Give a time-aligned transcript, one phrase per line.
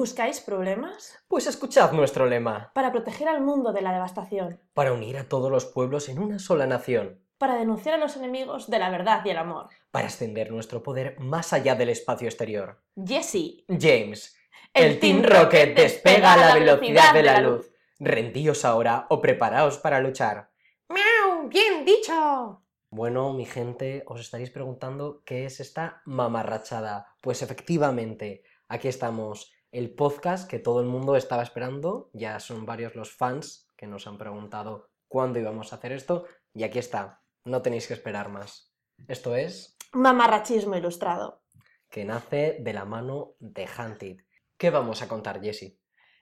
[0.00, 1.18] ¿Buscáis problemas?
[1.28, 4.58] Pues escuchad nuestro lema, Para proteger al mundo de la devastación.
[4.72, 8.70] para unir a todos los pueblos en una sola nación, Para denunciar a los enemigos
[8.70, 9.68] de la verdad y el amor.
[9.90, 12.82] para extender nuestro poder más allá del espacio exterior.
[12.96, 13.66] Jesse.
[13.68, 14.38] James,
[14.72, 17.70] el, Team Rocket despega a la velocidad de la luz.
[17.98, 20.48] Rendíos ahora o preparaos para luchar.
[20.88, 21.46] ¡Miau!
[21.50, 22.62] ¡Bien dicho!
[22.88, 27.08] Bueno, mi gente, os estaréis preguntando qué es esta mamarrachada.
[27.20, 32.10] Pues efectivamente, aquí estamos, el podcast que todo el mundo estaba esperando.
[32.12, 36.24] Ya son varios los fans que nos han preguntado cuándo íbamos a hacer esto.
[36.54, 38.72] Y aquí está, no tenéis que esperar más.
[39.08, 41.42] Esto es Mamarrachismo ilustrado.
[41.88, 44.18] que nace de la mano de Hunted.
[44.56, 45.78] ¿Qué vamos a contar, Jessie?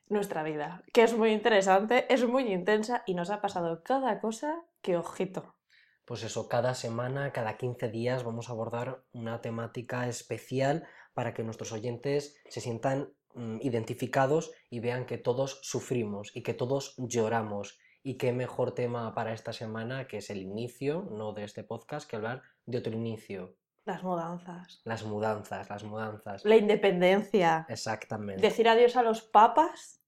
[0.07, 4.65] Nuestra vida, que es muy interesante, es muy intensa y nos ha pasado cada cosa
[4.81, 5.55] que ojito.
[6.07, 11.43] Pues eso, cada semana, cada 15 días vamos a abordar una temática especial para que
[11.43, 13.13] nuestros oyentes se sientan
[13.61, 17.79] identificados y vean que todos sufrimos y que todos lloramos.
[18.03, 22.09] Y qué mejor tema para esta semana que es el inicio, no de este podcast,
[22.09, 23.57] que hablar de otro inicio.
[23.85, 24.81] Las mudanzas.
[24.85, 26.45] Las mudanzas, las mudanzas.
[26.45, 27.67] La independencia.
[27.69, 28.41] Exactamente.
[28.43, 30.03] Decir adiós a los papas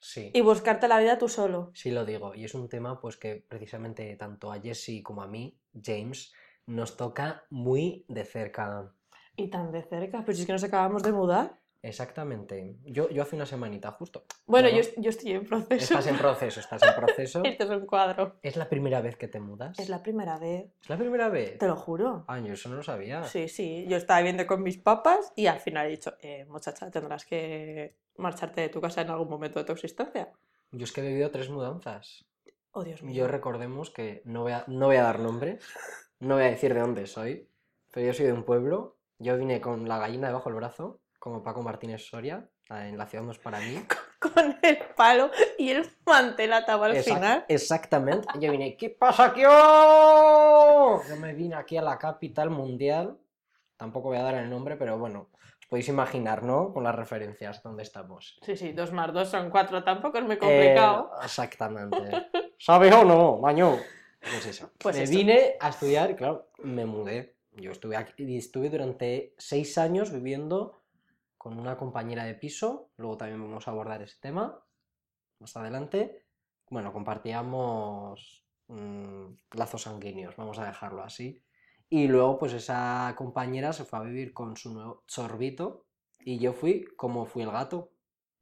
[0.00, 0.30] Sí.
[0.34, 1.70] y buscarte la vida tú solo.
[1.74, 5.26] Sí lo digo, y es un tema pues que precisamente tanto a Jesse como a
[5.26, 6.32] mí, James,
[6.66, 8.92] nos toca muy de cerca.
[9.36, 11.58] Y tan de cerca, pues si es que nos acabamos de mudar.
[11.86, 12.76] Exactamente.
[12.84, 14.24] Yo, yo hace una semanita justo.
[14.46, 15.94] Bueno, Bueno, yo, yo estoy en proceso.
[15.94, 17.42] Estás en proceso, estás en proceso.
[17.44, 18.36] Este es un cuadro.
[18.42, 19.78] ¿Es la primera vez que te mudas?
[19.78, 21.58] Es la primera vez, ¿Es la primera vez?
[21.58, 22.24] te lo juro.
[22.26, 23.22] Ah, yo eso no lo sabía.
[23.24, 26.90] Sí, sí, yo estaba viendo con mis papas y al final he dicho, eh, muchacha,
[26.90, 30.32] tendrás que marcharte de tu casa en algún momento de tu existencia.
[30.72, 32.26] Yo es que he vivido tres mudanzas.
[32.72, 33.14] Oh, Dios mío.
[33.14, 35.64] Yo recordemos que no voy, a, no voy a dar nombres,
[36.18, 37.48] no voy a decir de dónde soy,
[37.92, 38.96] pero yo soy de un pueblo.
[39.18, 43.24] Yo vine con la gallina debajo del brazo, como Paco Martínez Soria, en La ciudad
[43.24, 43.82] no es para mí.
[44.20, 47.44] Con el palo y el mantel atado al Exact- final.
[47.48, 48.28] Exactamente.
[48.38, 49.42] Yo vine, ¿qué pasa aquí?
[49.44, 51.02] oh?".
[51.08, 53.18] Yo me vine aquí a la capital mundial.
[53.76, 55.30] Tampoco voy a dar el nombre, pero bueno,
[55.60, 56.72] os podéis imaginar, ¿no?
[56.72, 58.38] Con las referencias dónde estamos.
[58.42, 61.10] Sí, sí, dos más dos son cuatro, tampoco es muy complicado.
[61.20, 61.98] Eh, exactamente.
[62.60, 63.76] ¿Sabes o no, baño?
[64.20, 64.70] Pues eso.
[64.78, 67.34] Pues me vine a estudiar claro, me mudé.
[67.50, 70.85] Yo estuve aquí y estuve durante seis años viviendo
[71.46, 72.90] con una compañera de piso.
[72.96, 74.60] Luego también vamos a abordar ese tema
[75.38, 76.26] más adelante.
[76.68, 81.40] Bueno, compartíamos mm, lazos sanguíneos, vamos a dejarlo así.
[81.88, 85.86] Y luego, pues esa compañera se fue a vivir con su nuevo sorbito
[86.18, 87.92] y yo fui como fui el gato,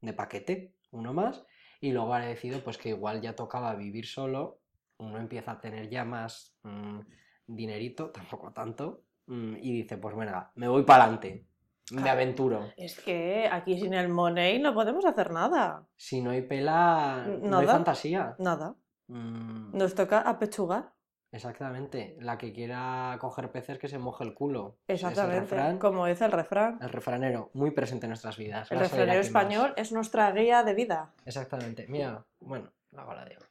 [0.01, 1.45] de paquete, uno más.
[1.81, 4.61] Y luego ha decidido pues que igual ya tocaba vivir solo,
[4.97, 7.01] uno empieza a tener ya más mm,
[7.45, 11.45] dinerito, tampoco tanto, mm, y dice, pues venga, me voy para adelante,
[11.91, 12.71] me aventuro.
[12.77, 15.85] Es que aquí sin el money no podemos hacer nada.
[15.95, 18.35] Si no hay pela, no hay fantasía.
[18.39, 18.75] Nada.
[19.07, 20.91] Mm, Nos toca apechugar.
[21.31, 24.77] Exactamente, la que quiera coger peces que se moje el culo.
[24.87, 25.41] Es el Exactamente.
[25.41, 26.79] refrán, Como dice el refrán.
[26.81, 28.71] el refranero, muy presente en nuestras vidas.
[28.71, 29.25] El refranero más.
[29.27, 31.11] español es nuestra guía de vida.
[31.25, 33.41] Exactamente, mira, bueno, la digo.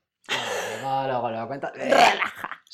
[0.80, 1.72] Luego, luego, luego, cuenta.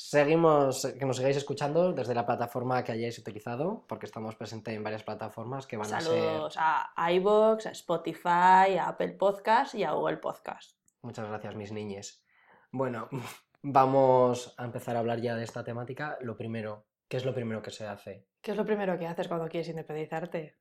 [0.03, 4.83] Seguimos, que nos sigáis escuchando desde la plataforma que hayáis utilizado, porque estamos presentes en
[4.83, 6.41] varias plataformas que van a ser...
[6.57, 10.75] A iVoox, a Spotify, a Apple Podcast y a Google Podcast.
[11.03, 12.25] Muchas gracias, mis niñes.
[12.71, 13.09] Bueno,
[13.61, 16.17] vamos a empezar a hablar ya de esta temática.
[16.19, 18.27] Lo primero, ¿qué es lo primero que se hace?
[18.41, 20.57] ¿Qué es lo primero que haces cuando quieres independizarte?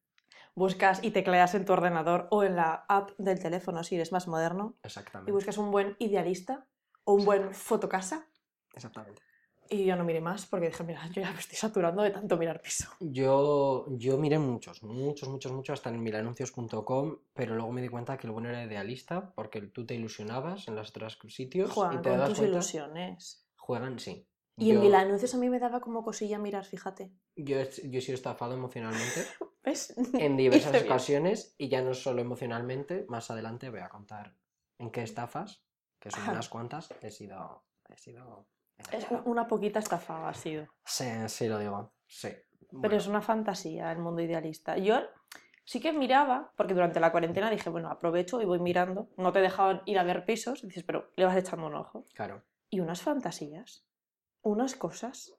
[0.54, 4.28] Buscas y tecleas en tu ordenador o en la app del teléfono si eres más
[4.28, 5.32] moderno y Exactamente.
[5.32, 6.66] buscas un buen idealista
[7.04, 8.28] o un buen fotocasa.
[8.74, 9.29] Exactamente.
[9.72, 12.36] Y yo no miré más porque dije, mira, yo ya me estoy saturando de tanto
[12.36, 12.88] mirar piso.
[12.98, 18.16] Yo, yo miré muchos, muchos, muchos, muchos hasta en milanuncios.com, pero luego me di cuenta
[18.18, 22.08] que lo bueno era idealista, porque tú te ilusionabas en los otros sitios y te
[22.10, 22.56] con das tus cuenta...
[22.56, 23.46] ilusiones.
[23.56, 24.26] Juegan, sí.
[24.56, 27.12] Y en Yo- mil anuncios a mí me daba como cosilla mirar, fíjate.
[27.36, 29.24] Yo, he- yo he sido estafado emocionalmente
[29.62, 29.94] ¿Ves?
[30.14, 30.84] en diversas bien.
[30.86, 34.34] ocasiones y ya no solo emocionalmente, más adelante voy a contar
[34.78, 35.62] en qué estafas,
[36.00, 37.62] que son unas cuantas, he sido...
[37.88, 38.46] He sido
[38.92, 40.66] Es una poquita estafa ha sido.
[40.84, 42.28] Sí, sí lo digo, sí.
[42.28, 44.76] Pero Bueno, es una fantasía el mundo idealista.
[44.76, 45.00] Yo
[45.64, 49.08] sí que miraba, porque durante la cuarentena dije, bueno, aprovecho y voy mirando.
[49.16, 52.06] No te dejaban ir a ver pisos, y dices, pero le vas echando un ojo.
[52.14, 52.42] Claro.
[52.68, 53.84] Y unas fantasías,
[54.42, 55.34] unas cosas,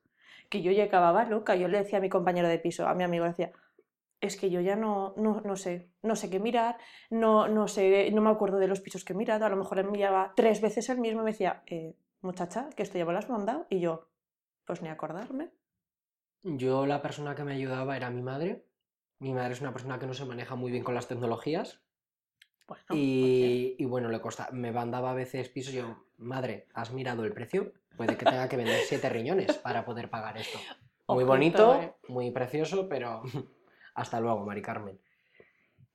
[0.49, 1.55] que yo ya acababa loca.
[1.55, 3.51] Yo le decía a mi compañero de piso, a mi amigo, le decía,
[4.19, 6.77] es que yo ya no, no, no sé, no sé qué mirar,
[7.09, 9.79] no, no sé, no me acuerdo de los pisos que he mirado, a lo mejor
[9.79, 13.19] enviaba tres veces el mismo y me decía, eh, muchacha, que esto ya me lo
[13.19, 14.07] has mandado, y yo,
[14.65, 15.51] pues ni acordarme.
[16.43, 18.65] Yo la persona que me ayudaba era mi madre.
[19.19, 21.81] Mi madre es una persona que no se maneja muy bien con las tecnologías.
[22.67, 26.91] Bueno, Y, y bueno, le costa, me mandaba a veces pisos y yo, madre, ¿has
[26.91, 27.73] mirado el precio?
[27.97, 30.57] Puede que tenga que vender siete riñones para poder pagar esto.
[31.07, 31.93] Muy bonito, eh.
[32.07, 33.21] muy precioso, pero
[33.93, 34.99] hasta luego, Mari Carmen.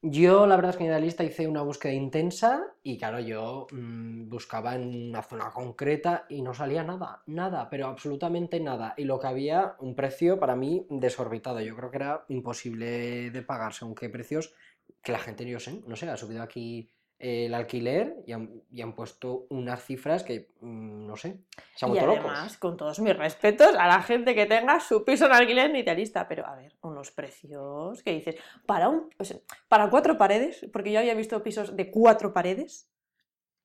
[0.02, 4.28] Yo, la verdad es que en Idealista hice una búsqueda intensa y claro, yo mm,
[4.28, 8.94] buscaba en una zona concreta y no salía nada, nada, pero absolutamente nada.
[8.96, 11.60] Y lo que había, un precio para mí desorbitado.
[11.60, 14.54] Yo creo que era imposible de pagar según qué precios
[15.02, 18.82] que la gente, yo sé, no sé, ha subido aquí el alquiler y han, y
[18.82, 21.40] han puesto unas cifras que, mm, no sé,
[21.74, 22.24] se han Y vuelto locos.
[22.26, 25.76] además, con todos mis respetos a la gente que tenga su piso en alquiler en
[25.76, 28.36] idealista, pero a ver, unos precios que dices,
[28.66, 32.90] para un o sea, para cuatro paredes, porque yo había visto pisos de cuatro paredes,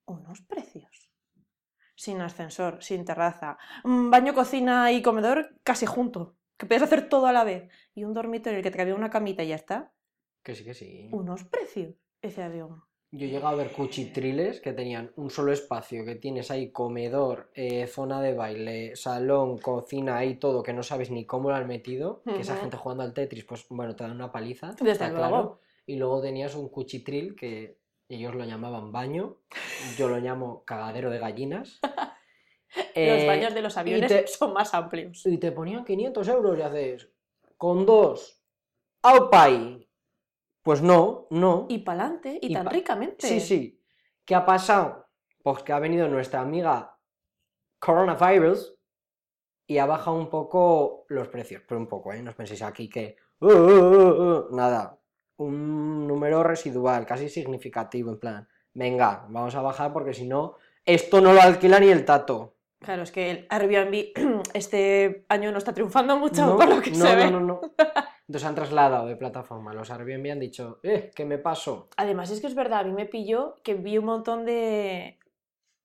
[0.06, 1.10] unos precios.
[1.94, 7.26] Sin ascensor, sin terraza, mm, baño, cocina y comedor casi junto, que puedes hacer todo
[7.26, 9.56] a la vez, y un dormitorio en el que te cabía una camita y ya
[9.56, 9.92] está,
[10.42, 11.08] Que sí, que sí.
[11.12, 11.94] unos precios.
[12.22, 12.82] Ese avión.
[13.14, 17.50] Yo he llegado a ver cuchitriles que tenían un solo espacio, que tienes ahí comedor,
[17.54, 21.66] eh, zona de baile, salón, cocina, ahí todo, que no sabes ni cómo lo han
[21.66, 25.08] metido, que esa gente jugando al Tetris, pues bueno, te dan una paliza, Desde está
[25.10, 25.28] luego.
[25.28, 25.60] claro.
[25.84, 27.76] Y luego tenías un cuchitril que
[28.08, 29.36] ellos lo llamaban baño,
[29.98, 31.80] yo lo llamo cagadero de gallinas.
[32.74, 35.26] Los Eh, baños de los aviones te- son más amplios.
[35.26, 37.10] y te ponían 500 euros y haces,
[37.58, 38.42] con dos,
[39.02, 39.86] ¡Aupai!
[40.62, 41.66] Pues no, no.
[41.68, 43.26] Y pa'lante, y, Y tan pa- ricamente.
[43.26, 43.80] Sí, sí.
[44.24, 45.08] ¿Qué ha pasado?
[45.42, 46.96] Pues que ha venido nuestra amiga
[47.80, 48.74] Coronavirus
[49.66, 51.62] y ha bajado un poco los precios.
[51.66, 52.22] Pero un poco, ¿eh?
[52.22, 53.16] No os penséis aquí que...
[53.40, 54.54] "Uh, uh, uh, uh".
[54.56, 54.98] Nada.
[55.38, 58.48] Un número residual, casi significativo, en plan...
[58.74, 60.54] Venga, vamos a bajar porque si no,
[60.86, 62.54] esto no lo alquila ni el tato.
[62.78, 64.12] Claro, es que el Airbnb
[64.54, 67.30] este año no está triunfando mucho No, por lo que no, se no, ve.
[67.30, 67.60] no, no.
[68.32, 69.74] Entonces han trasladado de plataforma.
[69.74, 71.90] Los Airbnb han dicho, eh, ¿qué me pasó?
[71.98, 75.18] Además, es que es verdad, a mí me pilló que vi un montón de.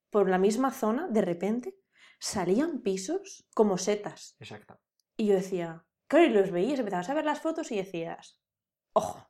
[0.10, 1.76] Por la misma zona, de repente,
[2.20, 4.38] salían pisos como setas.
[4.40, 4.80] Exacto.
[5.18, 8.40] Y yo decía, claro, y los veías, empezabas a ver las fotos y decías,
[8.94, 9.30] ojo,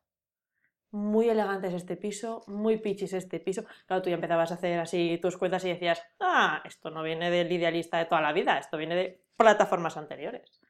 [0.92, 3.64] muy elegante es este piso, muy pichis este piso.
[3.88, 7.32] Claro, tú ya empezabas a hacer así tus cuentas y decías, ah, esto no viene
[7.32, 10.62] del idealista de toda la vida, esto viene de plataformas anteriores.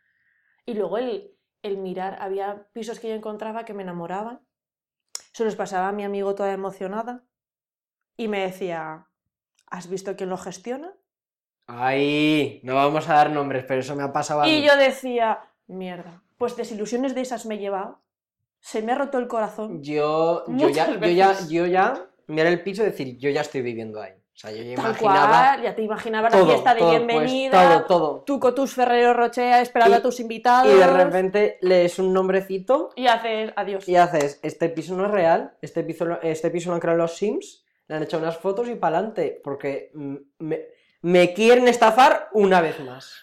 [0.65, 4.41] Y luego el, el mirar, había pisos que yo encontraba que me enamoraban.
[5.33, 7.23] Se los pasaba a mi amigo toda emocionada
[8.15, 9.07] y me decía,
[9.67, 10.93] ¿has visto quién lo gestiona?
[11.67, 14.67] Ahí, no vamos a dar nombres, pero eso me ha pasado a Y mí.
[14.67, 18.01] yo decía, mierda, pues desilusiones de esas me he llevado.
[18.59, 19.83] Se me ha roto el corazón.
[19.83, 23.61] Yo, yo ya, yo ya, yo ya, mirar el piso y decir, yo ya estoy
[23.61, 24.13] viviendo ahí.
[24.37, 26.89] O sea, yo ya Tal imaginaba cual, ya te imaginabas todo, la fiesta de todo,
[26.91, 28.23] pues, bienvenida, todo, todo.
[28.23, 30.71] tú con tus Ferrero Rocher esperando Y- a tus invitados.
[30.71, 33.89] Y de repente lees un nombrecito y haces adiós.
[33.89, 37.15] y haces, este piso no es real, este piso, este piso lo han creado los
[37.17, 40.61] Sims, le han hecho unas fotos y pa'lante, porque mm, me,
[41.01, 43.15] me quieren estafar una vez más.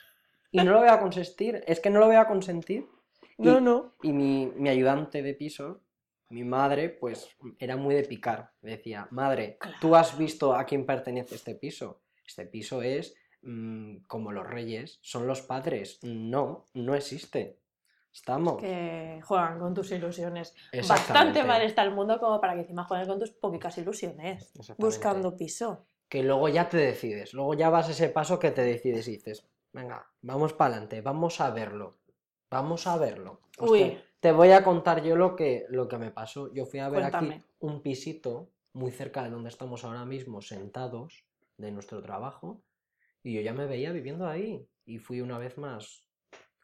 [0.50, 2.88] Y no lo voy a consentir, es que no lo voy a consentir.
[3.38, 3.94] No, no.
[4.02, 5.80] Y mi, mi ayudante de piso,
[6.28, 7.28] mi madre, pues
[7.58, 8.52] era muy de picar.
[8.60, 12.00] Decía, madre, ¿tú has visto a quién pertenece este piso?
[12.26, 15.98] Este piso es mm, como los reyes, son los padres.
[16.02, 17.58] No, no existe.
[18.12, 18.60] Estamos.
[18.60, 20.54] Que juegan con tus ilusiones.
[20.88, 24.52] Bastante mal está el mundo como para que encima jueguen con tus poquitas ilusiones.
[24.78, 25.86] Buscando piso.
[26.08, 29.12] Que luego ya te decides, luego ya vas a ese paso que te decides y
[29.12, 31.98] dices, venga, vamos para adelante, vamos a verlo.
[32.54, 33.40] Vamos a verlo.
[33.58, 33.80] Uy.
[33.80, 36.52] te, te voy a contar yo lo que, lo que me pasó.
[36.52, 37.34] Yo fui a ver Cuéntame.
[37.34, 41.24] aquí un pisito muy cerca de donde estamos ahora mismo sentados
[41.56, 42.62] de nuestro trabajo
[43.22, 46.06] y yo ya me veía viviendo ahí y fui una vez más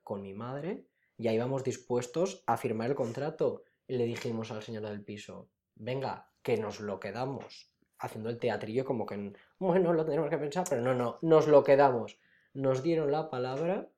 [0.04, 4.62] con mi madre y ahí íbamos dispuestos a firmar el contrato y le dijimos al
[4.62, 10.04] señor del piso, venga, que nos lo quedamos haciendo el teatrillo como que, bueno, lo
[10.04, 12.18] tenemos que pensar, pero no, no, nos lo quedamos.
[12.54, 13.88] Nos dieron la palabra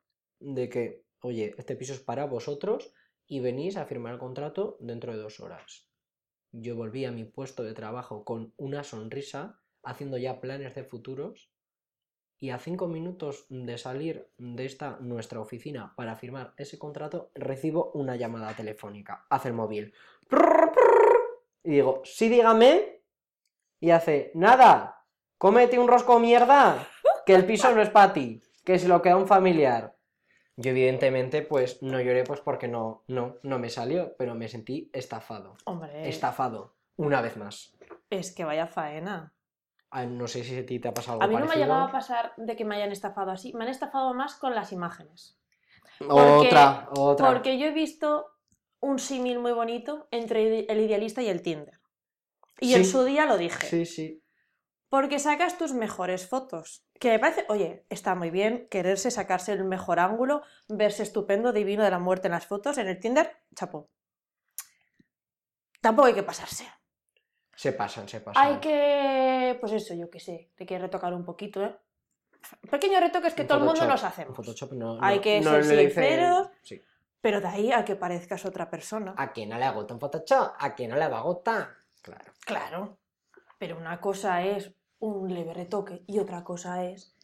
[0.40, 2.92] de que, oye, este piso es para vosotros
[3.26, 5.88] y venís a firmar el contrato dentro de dos horas.
[6.50, 11.50] Yo volví a mi puesto de trabajo con una sonrisa, haciendo ya planes de futuros,
[12.38, 17.92] y a cinco minutos de salir de esta nuestra oficina para firmar ese contrato, recibo
[17.92, 19.24] una llamada telefónica.
[19.30, 19.94] Hace el móvil.
[21.62, 23.00] Y digo, sí, dígame.
[23.78, 25.06] Y hace, nada,
[25.38, 26.88] cómete un rosco mierda,
[27.24, 29.96] que el piso no es para ti, que se lo queda un familiar.
[30.56, 34.90] Yo evidentemente pues no lloré pues porque no, no, no me salió, pero me sentí
[34.92, 35.56] estafado.
[35.64, 37.72] Hombre, Estafado, una vez más.
[38.10, 39.32] es que vaya faena.
[39.90, 41.48] Ah, No sé si a ti te ha pasado algo A mí no me ha
[41.48, 41.66] parecido.
[41.66, 43.52] llegado a pasar de que me hayan estafado así.
[43.54, 45.38] Me han estafado más con las imágenes.
[46.08, 47.28] Otra, otra.
[47.28, 48.26] Porque yo he visto
[48.80, 51.78] un símil muy bonito entre el idealista y el Tinder.
[52.60, 52.90] Y en Sí.
[52.92, 53.66] su día lo dije.
[53.66, 54.21] Sí, sí.
[54.92, 56.84] Porque sacas tus mejores fotos.
[57.00, 61.82] Que me parece, oye, está muy bien quererse sacarse el mejor ángulo, verse estupendo, divino
[61.82, 63.88] de la muerte en las fotos, en el Tinder, chapo.
[65.80, 66.68] Tampoco hay que pasarse.
[67.56, 68.46] Se pasan, se pasan.
[68.46, 71.74] Hay que, pues eso, yo qué sé, te quieres retocar un poquito, ¿eh?
[72.70, 74.36] Pequeños retoques que En todo el mundo En hacemos.
[74.36, 76.50] Photoshop no, Hay que no ser sinceros.
[76.60, 76.82] Sí.
[77.18, 79.14] Pero de ahí a que parezcas otra persona.
[79.16, 80.52] ¿A quién no le gusta un Photoshop?
[80.58, 81.70] ¿A quién no le va a gustar?
[82.02, 82.32] Claro.
[82.44, 82.98] Claro.
[83.56, 84.70] Pero una cosa es
[85.02, 87.16] un leve retoque y otra cosa es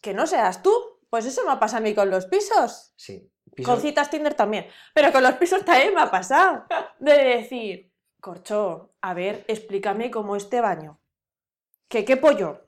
[0.00, 0.72] que no seas tú.
[1.08, 2.94] Pues eso me pasa a mí con los pisos.
[2.96, 3.30] Sí.
[3.64, 4.66] Con citas Tinder también.
[4.94, 6.64] Pero con los pisos también me ha pasado.
[6.98, 11.00] De decir, corcho, a ver, explícame cómo este baño.
[11.88, 12.66] ¿Que qué pollo?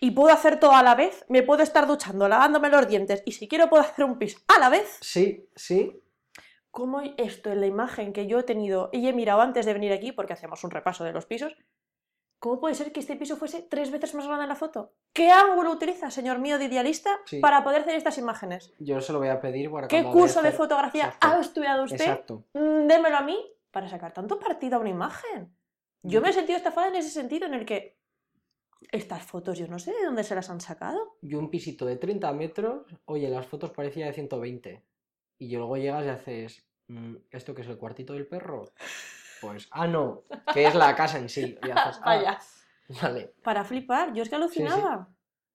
[0.00, 1.24] ¿Y puedo hacer todo a la vez?
[1.28, 3.22] ¿Me puedo estar duchando, lavándome los dientes?
[3.26, 4.98] Y si quiero puedo hacer un piso a la vez.
[5.00, 6.00] Sí, sí.
[6.70, 9.92] ¿Cómo esto en la imagen que yo he tenido y he mirado antes de venir
[9.92, 11.56] aquí, porque hacemos un repaso de los pisos,
[12.38, 14.92] ¿cómo puede ser que este piso fuese tres veces más grande en la foto?
[15.12, 17.40] ¿Qué ángulo utiliza, señor mío de idealista, Sí.
[17.40, 18.72] para poder hacer estas imágenes?
[18.78, 21.26] Yo se lo voy a pedir para ¿Qué curso de fotografía Exacto.
[21.28, 22.00] ha estudiado usted?
[22.00, 22.44] Exacto.
[22.54, 23.38] Mm, Démelo a mí
[23.70, 25.54] para sacar tanto partido a una imagen.
[26.02, 27.98] Yo me he sentido estafada en ese sentido en el que
[28.92, 31.16] estas fotos yo no sé de dónde se las han sacado.
[31.20, 34.82] Yo un pisito de 30 metros, oye, las fotos parecía de 120.
[35.38, 38.64] Y luego llegas y haces, mm, ¿esto qué es el cuartito del perro?
[39.40, 41.58] Pues, ah, no, que es la casa en sí.
[41.62, 42.38] Y haces, ah, Vaya.
[43.02, 43.34] Vale.
[43.42, 45.08] Para flipar, yo es que alucinaba.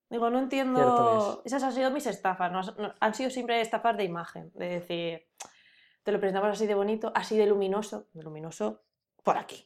[0.10, 0.80] Digo, no entiendo.
[0.80, 4.52] Cierto Esas han sido mis estafas, no- han sido siempre estafas de imagen.
[4.54, 5.28] De decir,
[6.04, 8.08] te lo presentamos así de bonito, así de luminoso.
[8.14, 8.84] De luminoso,
[9.24, 9.66] por aquí.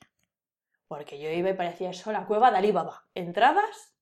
[0.87, 3.03] Porque yo iba y parecía eso, la cueva de Alibaba.
[3.13, 3.93] Entrabas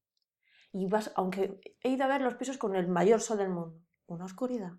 [0.72, 3.80] y vas, aunque he ido a ver los pisos con el mayor sol del mundo,
[4.06, 4.74] una oscuridad.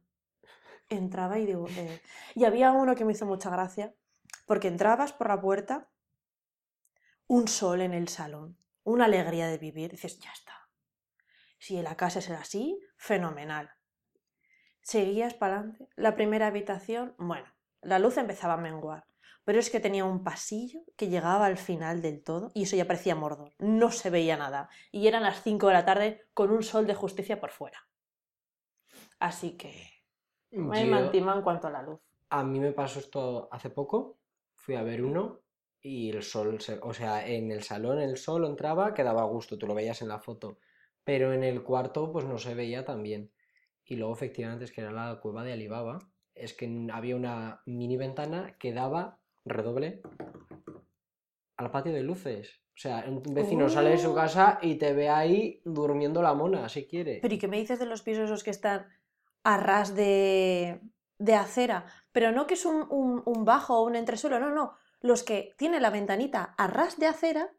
[0.89, 2.01] Entraba y digo, eh,
[2.37, 3.93] y había uno que me hizo mucha gracia,
[4.47, 5.91] porque entrabas por la puerta,
[7.27, 10.53] un sol en el salón, una alegría de vivir, dices, ya está.
[11.59, 13.71] Si la casa es así, fenomenal.
[14.83, 15.89] Seguías para adelante.
[15.97, 17.47] La primera habitación, bueno,
[17.81, 19.07] la luz empezaba a menguar,
[19.45, 22.87] pero es que tenía un pasillo que llegaba al final del todo y eso ya
[22.87, 23.53] parecía Mordor.
[23.59, 24.69] No se veía nada.
[24.93, 27.79] Y eran las 5 de la tarde con un sol de justicia por fuera.
[29.19, 29.91] Así que
[30.51, 32.01] me Yo- mantima en cuanto a la luz.
[32.31, 34.19] a mí me pasó esto hace poco.
[34.67, 35.43] Fui a ver uno
[35.81, 39.57] y el sol, se- o sea, en el salón el sol entraba, quedaba a gusto,
[39.57, 40.59] tú lo veías en la foto.
[41.05, 43.31] Pero en el cuarto, pues no se veía tan bien.
[43.85, 46.01] Y luego, efectivamente, es que era la cueva de Alibaba.
[46.35, 50.03] Es que había una mini ventana que daba, redoble,
[51.59, 52.51] al patio de luces.
[52.75, 54.15] O sea, un vecino sale de su Oh.
[54.17, 57.21] casa y te ve ahí durmiendo la mona, si quiere.
[57.23, 58.89] Pero ¿y qué me dices de los pisos esos que están
[59.45, 60.81] a ras de,
[61.19, 61.87] de acera?
[62.13, 64.77] Pero no que es un, un- un bajo o un entresuelo, no, no.
[65.01, 67.51] Los que tienen la ventanita a ras de acera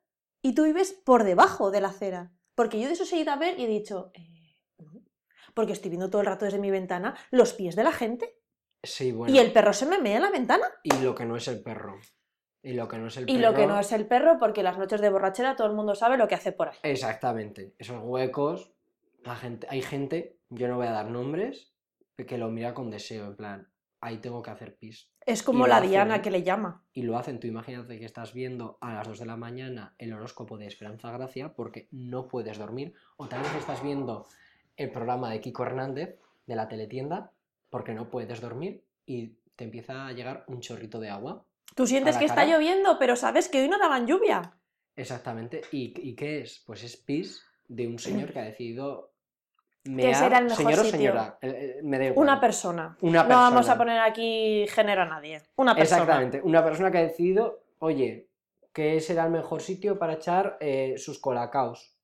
[0.41, 2.31] y tú vives por debajo de la acera.
[2.55, 4.57] Porque yo de eso he ido a ver y he dicho, eh.
[5.53, 8.35] Porque estoy viendo todo el rato desde mi ventana los pies de la gente.
[8.83, 9.33] Sí, bueno.
[9.33, 10.65] Y el perro se me mea en la ventana.
[10.83, 11.99] y lo que no es el perro.
[12.61, 14.61] Y lo que no es el Y lo que perro- no es el perro, porque
[14.63, 16.77] las noches de borrachera todo el mundo sabe lo que hace por ahí.
[16.83, 17.73] Exactamente.
[17.77, 18.71] Esos huecos,
[19.23, 21.73] la gente, hay gente, yo no voy a dar nombres,
[22.25, 23.67] que lo mira con deseo, en plan,
[24.01, 25.09] ahí tengo que hacer pis.
[25.25, 26.85] Es como la hacen, Diana que le llama.
[26.93, 30.13] Y lo hacen, tú imagínate que estás viendo a las 2 de la mañana el
[30.13, 34.27] horóscopo de Esperanza Gracia porque no puedes dormir, o tal vez estás viendo
[34.77, 37.33] el programa de Kiko Hernández de la teletienda
[37.69, 41.45] porque no puedes dormir y te empieza a llegar un chorrito de agua.
[41.75, 44.57] Tú sientes que está lloviendo, pero sabes que hoy no daban lluvia.
[44.95, 45.61] Exactamente.
[45.71, 46.63] ¿Y, y qué es?
[46.65, 49.11] Pues es pis de un señor que ha decidido
[49.87, 50.97] Que mear, será el mejor señor o sitio.
[50.97, 52.23] señora, eh, eh, me da igual.
[52.27, 52.97] Una persona.
[53.01, 55.41] Una No vamos a poner aquí género a nadie.
[55.55, 56.01] Una persona.
[56.01, 58.29] Exactamente, una persona que ha decidido, oye,
[58.73, 61.95] ¿qué será el mejor sitio para echar eh, sus colacaos,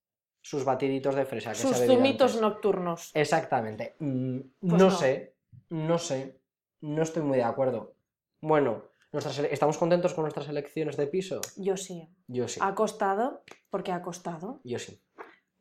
[0.42, 1.52] sus batiditos de fresa?
[1.52, 3.12] Que Sus zumitos nocturnos.
[3.14, 3.96] Exactamente.
[4.00, 4.92] Mm, Pues no, no.
[4.92, 5.36] sé,
[5.70, 6.40] no sé,
[6.82, 7.96] no estoy muy de acuerdo.
[8.42, 11.40] Bueno, nuestras ¿estamos contentos con nuestras elecciones de piso?
[11.58, 12.10] Yo sí.
[12.28, 15.00] Yo sí, Ha costado, porque ha costado, yo sí.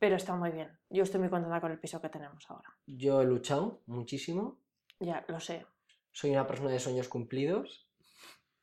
[0.03, 0.69] Pero está muy bien.
[0.91, 2.69] Yo estoy muy contenta con el piso que tenemos ahora.
[2.89, 4.59] Yo he luchado muchísimo,
[4.99, 5.65] Ya, lo sé.
[6.11, 7.89] soy una persona de sueños cumplidos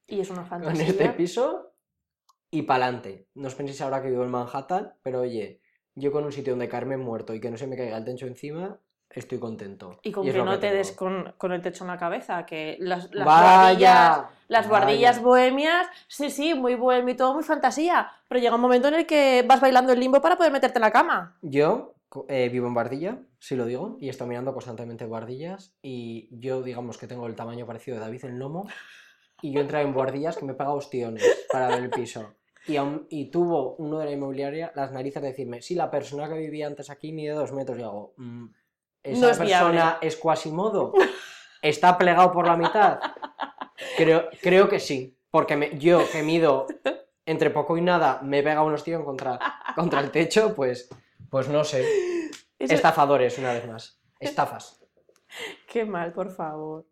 [0.05, 0.87] Y es una con fantasía.
[0.87, 1.71] este piso
[2.51, 3.29] y pa'lante.
[3.35, 5.61] No os penséis ahora que vivo en Manhattan, pero oye,
[5.95, 8.27] yo con un sitio donde caerme muerto y que no se me caiga el techo
[8.27, 8.77] encima,
[9.09, 9.99] estoy contento.
[10.03, 10.75] Y con es que no te tengo.
[10.75, 13.59] des con, con el techo en la cabeza, que las, las ¡Vaya!
[13.59, 18.11] guardillas, las guardillas bohemias, sí, sí, muy bohemio y todo, muy fantasía.
[18.27, 20.81] Pero llega un momento en el que vas bailando el limbo para poder meterte en
[20.81, 21.37] la cama.
[21.41, 21.95] Yo
[22.27, 26.97] eh, vivo en Bardilla, sí lo digo, y estoy mirando constantemente Bardillas y yo digamos
[26.97, 28.67] que tengo el tamaño parecido de David el Lomo
[29.41, 32.33] y yo entraba en Bardillas que me he pagado ostiones para ver el piso.
[32.67, 36.27] y, aún- y tuvo uno de la inmobiliaria las narices de decirme, sí, la persona
[36.27, 37.79] que vivía antes aquí mide dos metros.
[37.79, 38.45] Y hago, "Mm,
[39.03, 40.07] esa No es persona viable".
[40.07, 40.93] es Quasimodo.
[41.61, 42.99] ¿Está plegado por la mitad?
[43.97, 45.15] Creo, creo que sí.
[45.31, 46.65] Porque me- yo, que mido
[47.25, 49.37] entre poco y nada, me pega unos tíos contra,
[49.75, 50.89] contra el techo, pues,
[51.29, 51.85] pues no sé.
[52.57, 54.01] Eso- Estafadores, una vez más.
[54.19, 54.83] Estafas.
[55.67, 56.87] Qué mal, por favor.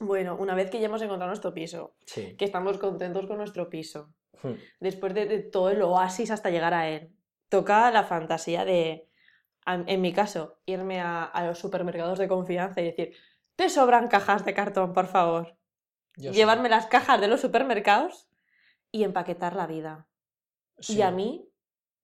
[0.00, 2.36] Bueno, una vez que ya hemos encontrado nuestro piso, Sí.
[2.36, 4.12] que estamos contentos con nuestro piso,
[4.42, 4.54] Hmm.
[4.80, 7.12] después de, de todo el oasis hasta llegar a él,
[7.48, 9.08] toca la fantasía de,
[9.66, 13.16] en mi caso, irme a, a los supermercados de confianza y decir,
[13.56, 15.56] ¿te sobran cajas de cartón, por favor?
[16.16, 16.32] Yo.
[16.32, 18.28] Llevarme las cajas de los supermercados
[18.92, 20.08] y empaquetar la vida.
[20.78, 20.98] Sí.
[20.98, 21.50] Y a mí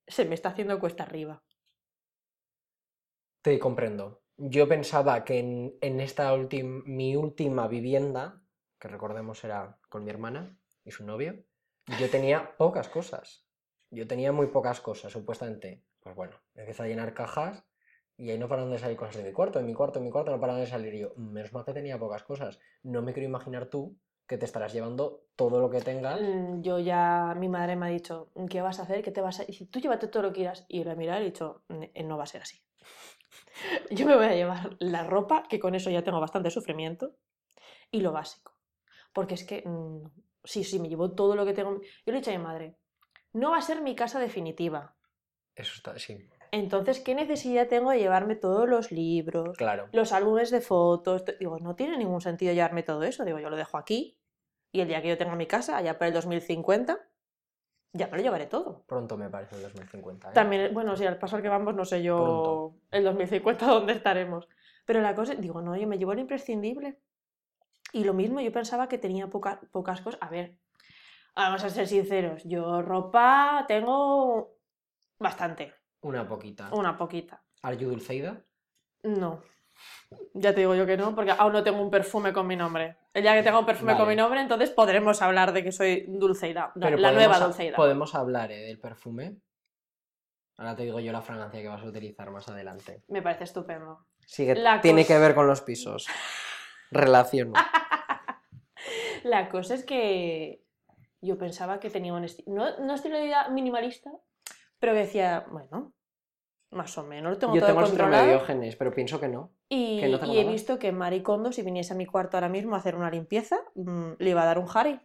[0.07, 1.43] se me está haciendo cuesta arriba.
[3.43, 4.23] Te comprendo.
[4.37, 8.43] Yo pensaba que en, en esta última, mi última vivienda,
[8.79, 11.45] que recordemos era con mi hermana y su novio,
[11.99, 13.47] yo tenía pocas cosas.
[13.91, 15.85] Yo tenía muy pocas cosas, supuestamente.
[16.01, 17.65] Pues bueno, empecé a llenar cajas
[18.17, 20.11] y ahí no pararon de salir cosas de mi cuarto, en mi cuarto, en mi
[20.11, 20.95] cuarto, no pararon de salir.
[20.95, 22.59] Y yo, menos mal que tenía pocas cosas.
[22.83, 26.21] No me quiero imaginar tú que te estarás llevando todo lo que tengas.
[26.21, 29.03] Mm, Yo ya, mi madre me ha dicho, ¿qué vas a hacer?
[29.03, 29.45] ¿Qué te vas a...?
[29.45, 30.65] Dice, tú llévate todo lo que quieras.
[30.69, 32.61] Y yo le he mirado y he dicho, "Ne- no va a ser así.
[33.91, 37.17] Yo me voy a llevar la ropa, que con eso ya tengo bastante sufrimiento,
[37.91, 38.55] y lo básico.
[39.13, 40.03] Porque es que, mm,
[40.45, 41.81] sí, sí, me llevo todo lo que tengo.
[41.81, 42.77] Yo le he dicho a mi madre,
[43.33, 44.97] no va a ser mi casa definitiva.
[45.57, 49.89] Eso está, sí, Entonces, ¿qué necesidad tengo de llevarme todos los libros, claro.
[49.93, 51.25] los álbumes de fotos?
[51.39, 53.25] Digo, no tiene ningún sentido llevarme todo eso.
[53.25, 54.19] Digo, yo lo dejo aquí
[54.73, 56.99] y el día que yo tenga mi casa, allá por el 2050,
[57.93, 58.85] ya me lo llevaré todo.
[58.87, 60.31] Pronto me parece el 2050.
[60.31, 60.33] ¿eh?
[60.35, 62.75] También, bueno, si al paso al que vamos, no sé yo Pronto.
[62.91, 64.49] el 2050 dónde estaremos.
[64.87, 66.99] Pero la cosa, digo, no, yo me llevo lo imprescindible.
[67.93, 70.21] Y lo mismo, yo pensaba que tenía poca- pocas cosas.
[70.23, 70.55] A ver,
[71.35, 74.57] vamos a ser sinceros, yo ropa tengo
[75.21, 76.71] bastante, Una poquita.
[76.73, 77.43] una poquita.
[77.63, 78.43] ¿Are you Dulceida?
[79.05, 79.43] No.
[80.35, 82.97] Ya te digo yo que no, porque aún no tengo un perfume con mi nombre.
[83.15, 86.05] El día que tenga un perfume con mi nombre, entonces podremos hablar de que soy
[86.09, 87.77] Dulceida, la, Pero la podemos nueva Dulceida.
[87.77, 89.37] Podemos hablar eh, del perfume.
[90.57, 93.03] Ahora te digo yo la fragancia que vas a utilizar más adelante.
[93.09, 94.07] Me parece estupendo.
[94.27, 96.07] Sigue, La tiene que ver con los pisos.
[96.91, 97.53] Relación.
[99.23, 100.65] La cosa es que
[101.21, 104.11] yo pensaba que tenía un estilo, no, no estilo de vida minimalista,
[104.81, 105.93] pero que decía, bueno,
[106.71, 108.77] más o menos lo tengo Yo todo tengo el síndrome de controlado.
[108.79, 109.53] Pero pienso que no.
[109.69, 112.49] Y, que no y he visto que Marie Kondo, si viniese a mi cuarto ahora
[112.49, 115.01] mismo a hacer una limpieza, mm, le iba a dar un Harry.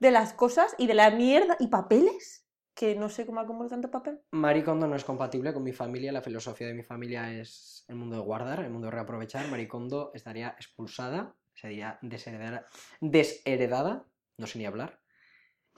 [0.00, 3.90] De las cosas y de la mierda y papeles, que no sé cómo acumulo tanto
[3.90, 4.20] papel.
[4.30, 6.12] Marie Kondo no es compatible con mi familia.
[6.12, 9.48] La filosofía de mi familia es el mundo de guardar, el mundo de reaprovechar.
[9.48, 12.66] Marie Kondo estaría expulsada, sería desheredada,
[13.00, 14.04] desheredada,
[14.36, 15.00] no sé ni hablar,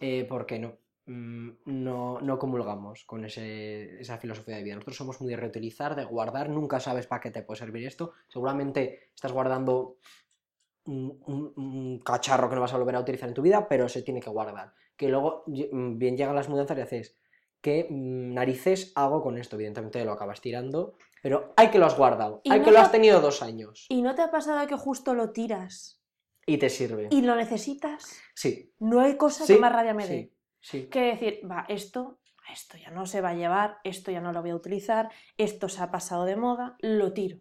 [0.01, 4.75] eh, porque no, no, no comulgamos con ese- esa filosofía de vida.
[4.77, 8.13] Nosotros somos muy de reutilizar, de guardar, nunca sabes para qué te puede servir esto.
[8.29, 9.97] Seguramente estás guardando
[10.87, 13.89] un, un- un cacharro que no vas a volver a utilizar en tu vida, pero
[13.89, 14.73] se tiene que guardar.
[14.97, 17.17] Que luego mm, bien llegan las mudanzas y haces,
[17.61, 19.57] ¿qué mm, narices hago con esto?
[19.57, 22.89] Evidentemente lo acabas tirando, pero hay que lo has guardado, hay no que lo has
[22.89, 26.01] ha- tenido dos años ¿Y no te ha pasado que justo lo tiras
[26.47, 27.09] y te sirve.
[27.11, 28.19] y lo necesitas?
[28.35, 30.15] Sí, No hay cosa sí, que más rabia me dé.
[30.15, 30.91] sí, sí.
[30.91, 32.21] que decir, va, esto,
[32.53, 35.69] esto ya no se va a llevar, esto ya no lo voy a utilizar, esto
[35.69, 37.39] se ha pasado de moda, lo tiro.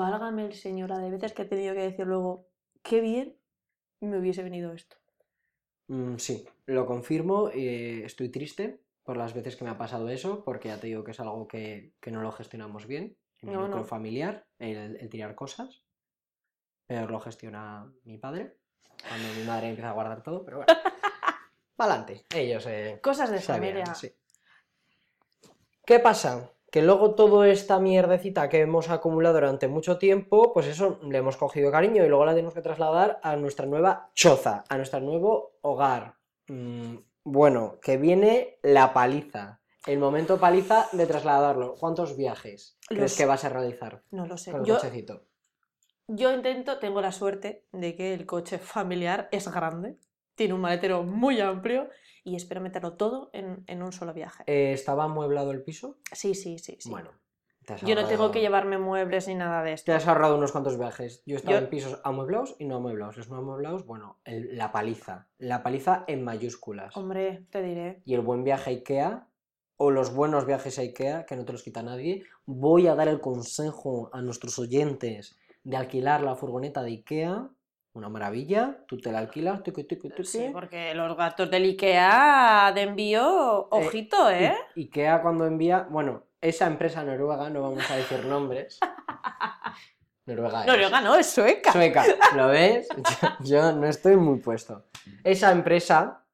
[0.00, 2.46] Válgame el señora de veces que he tenido que decir luego,
[2.84, 3.36] qué bien
[4.00, 4.96] me hubiese venido esto.
[5.88, 7.50] Mm, sí, lo confirmo.
[7.50, 11.04] eh, estoy triste por las veces que me ha pasado eso, porque ya te digo
[11.04, 13.84] que es algo que, que no lo gestionamos bien en mi No, núcleo no.
[13.84, 15.84] familiar, el, el tirar cosas.
[16.88, 18.56] Pero lo gestiona mi padre,
[19.04, 20.72] cuando mi madre empieza a guardar todo, pero bueno.
[21.78, 23.94] Adelante, ellos eh, Cosas de sabían, familia.
[23.94, 24.12] sí.
[25.84, 26.50] ¿Qué pasa?
[26.70, 31.36] Que luego toda esta mierdecita que hemos acumulado durante mucho tiempo, pues eso le hemos
[31.36, 35.52] cogido cariño y luego la tenemos que trasladar a nuestra nueva choza, a nuestro nuevo
[35.62, 36.16] hogar.
[36.48, 39.60] Mm, bueno, que viene la paliza.
[39.86, 41.76] El momento paliza de trasladarlo.
[41.76, 44.50] ¿Cuántos viajes crees Los- que vas a realizar No lo sé.
[44.50, 45.22] con el Yo, cochecito?
[46.08, 49.96] yo intento, tengo la suerte de que el coche familiar es grande,
[50.36, 51.88] tiene un maletero muy amplio
[52.22, 54.44] y espero meterlo todo en, en un solo viaje.
[54.46, 55.98] Eh, ¿Estaba amueblado el piso?
[56.12, 56.88] Sí, sí, sí, sí.
[56.90, 57.10] Bueno,
[57.64, 59.86] te has Yo no tengo que llevarme muebles ni nada de esto.
[59.86, 61.22] Te has ahorrado unos cuantos viajes.
[61.26, 63.16] Yo he estado Yo- en pisos amueblados y no amueblados.
[63.16, 65.26] Los no amueblados, bueno, el- la paliza.
[65.38, 66.96] La paliza en mayúsculas.
[66.96, 68.02] Hombre, te diré.
[68.04, 69.28] Y el buen viaje a Ikea,
[69.78, 72.24] o los buenos viajes a Ikea, que no te los quita nadie.
[72.44, 77.50] Voy a dar el consejo a nuestros oyentes de alquilar la furgoneta de Ikea.
[77.96, 80.24] Una maravilla, tú te la alquilas, tucu, tucu, tucu.
[80.24, 84.54] Sí, porque los gastos del IKEA de envío, ojito, ¿eh?
[84.74, 88.78] I- Ikea cuando envía, bueno, esa empresa noruega, no vamos a decir nombres.
[90.26, 90.66] Noruega es.
[90.66, 91.72] Noruega no, es sueca.
[91.72, 92.04] Sueca,
[92.34, 92.88] ¿lo ves?
[93.40, 94.84] Yo, yo no estoy muy puesto.
[95.24, 96.24] Esa empresa,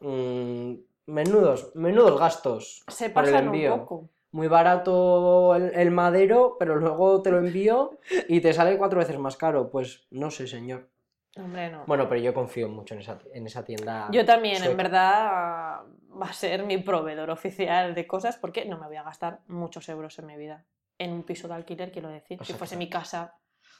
[0.00, 0.72] mm,
[1.06, 3.78] menudos, menudos gastos Se por el pasan un envío.
[3.78, 4.08] poco.
[4.32, 9.18] Muy barato el, el madero, pero luego te lo envío y te sale cuatro veces
[9.18, 9.70] más caro.
[9.70, 10.88] Pues no sé, señor.
[11.36, 11.84] Hombre, no.
[11.86, 14.08] Bueno, pero yo confío mucho en esa, en esa tienda.
[14.10, 18.86] Yo también, en verdad, va a ser mi proveedor oficial de cosas porque no me
[18.86, 20.64] voy a gastar muchos euros en mi vida.
[20.98, 22.38] En un piso de alquiler, quiero decir.
[22.44, 23.34] Si fuese mi casa,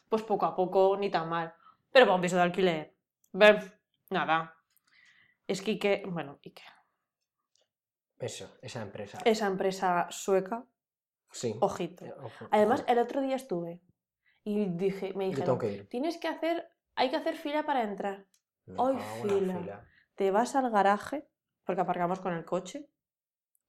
[0.09, 1.55] pues poco a poco, ni tan mal.
[1.91, 2.95] Pero para un piso de alquiler,
[3.33, 3.59] ve,
[4.11, 4.55] nada.
[5.47, 6.63] Es que Ike, bueno, Ike,
[8.23, 9.19] Eso, esa empresa.
[9.25, 10.65] esa empresa sueca,
[11.31, 11.57] Sí.
[11.61, 12.05] ojito.
[12.05, 12.93] Eh, ojo, Además, ojo.
[12.93, 13.81] el otro día estuve
[14.45, 18.27] y dije, me dijeron, que tienes que hacer, hay que hacer fila para entrar.
[18.67, 19.85] Me Ay, cago en la fila.
[20.15, 21.27] Te vas al garaje,
[21.65, 22.89] porque aparcamos con el coche,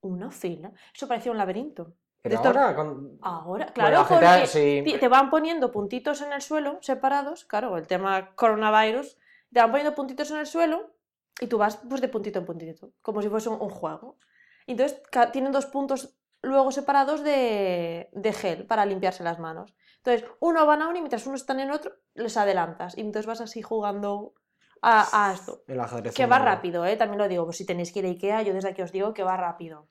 [0.01, 0.71] una fila.
[0.93, 1.95] Eso parecía un laberinto.
[2.21, 7.43] Pero ahora, con- Ahora, Bueno, claro, sí, te van poniendo puntitos en el suelo, separados,
[7.45, 9.17] claro, el tema coronavirus,
[9.51, 10.95] te van poniendo puntitos en el suelo
[11.41, 14.17] y tú vas pues de puntito en puntito, como si fuese un, un juego.
[14.65, 19.73] Y entonces tienen dos puntos luego separados de, de gel para limpiarse las manos.
[19.97, 22.97] Entonces, uno van a uno y mientras uno está en otro, les adelantas.
[22.97, 24.33] Y entonces vas así jugando
[24.81, 25.63] a, a esto.
[25.67, 26.97] el ajedrez Que va rápido, ¿eh?
[26.97, 27.45] también lo digo.
[27.45, 29.87] Pues si tenéis que ir a Ikea, yo desde aquí os digo que va rápido.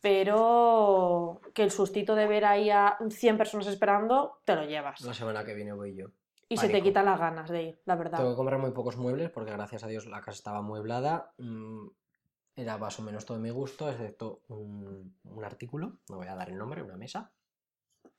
[0.00, 5.00] Pero que el sustito de ver ahí a 100 personas esperando, te lo llevas.
[5.02, 6.06] La semana que viene voy yo.
[6.48, 8.16] Y se te quitan las ganas de ir, la verdad.
[8.18, 11.32] Tengo que comprar muy pocos muebles porque gracias a Dios la casa estaba amueblada.
[11.36, 11.88] mm,
[12.58, 16.50] Era más o menos todo mi gusto, excepto un, un artículo, no voy a dar
[16.50, 17.30] el nombre, una mesa.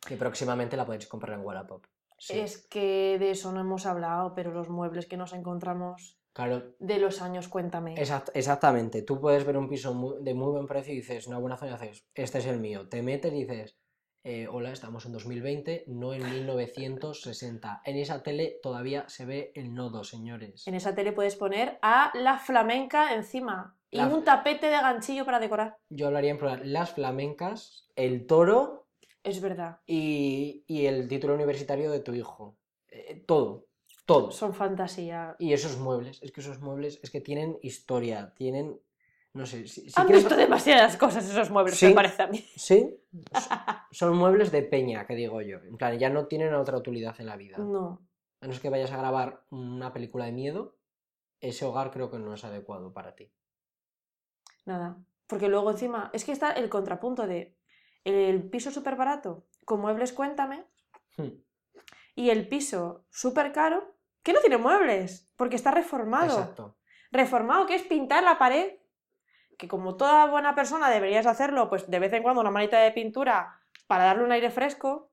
[0.08, 1.86] Que próximamente la podéis comprar en Wallapop.
[2.18, 6.74] Sí, Es que de eso no hemos hablado, pero los muebles que nos encontramos claro,
[6.80, 7.96] de los años, cuéntame.
[7.96, 9.02] exact- exactamente.
[9.02, 11.72] Tú puedes ver un piso mu- de muy buen precio y dices, una buena zona,
[11.72, 12.88] y dices, este es el mío.
[12.88, 13.78] Te metes y dices,
[14.24, 17.82] eh, hola, estamos en 2020, no en 1960.
[17.86, 20.68] En esa tele todavía se ve el nodo, señores.
[20.68, 25.26] En esa tele puedes poner a la flamenca encima y La- un tapete de ganchillo
[25.26, 25.78] para decorar.
[25.90, 28.88] Yo hablaría en plural, las flamencas, el toro
[29.24, 32.58] Es verdad, y, y el título universitario de tu hijo.
[32.90, 33.68] Eh, todo,
[34.06, 34.32] todo.
[34.32, 35.36] son fantasía.
[35.40, 38.80] Y esos muebles, es que esos muebles es que tienen historia, tienen,
[39.40, 41.88] no sé, si, si Han quieres- visto demasiadas cosas esos muebles, Sí.
[41.88, 42.46] me parece a mí.
[42.56, 42.94] Sí,
[43.92, 45.58] son muebles de peña, que digo yo.
[45.60, 47.58] En plan, ya no tienen otra utilidad en la vida.
[47.58, 48.06] No.
[48.42, 50.76] A no ser que vayas a grabar una película de miedo,
[51.42, 53.32] ese hogar creo que no es adecuado para ti.
[54.66, 54.98] Nada.
[55.28, 57.56] Porque luego encima, es que está el contrapunto de
[58.04, 60.66] el piso súper barato con muebles cuéntame
[61.18, 61.42] Hmm,
[62.16, 66.40] y el piso súper caro que no tiene muebles porque está reformado.
[66.40, 66.78] Exacto.
[67.12, 68.74] Reformado, que es pintar la pared.
[69.60, 72.92] Que como toda buena persona deberías hacerlo, pues de vez en cuando una manita de
[72.94, 75.12] pintura para darle un aire fresco.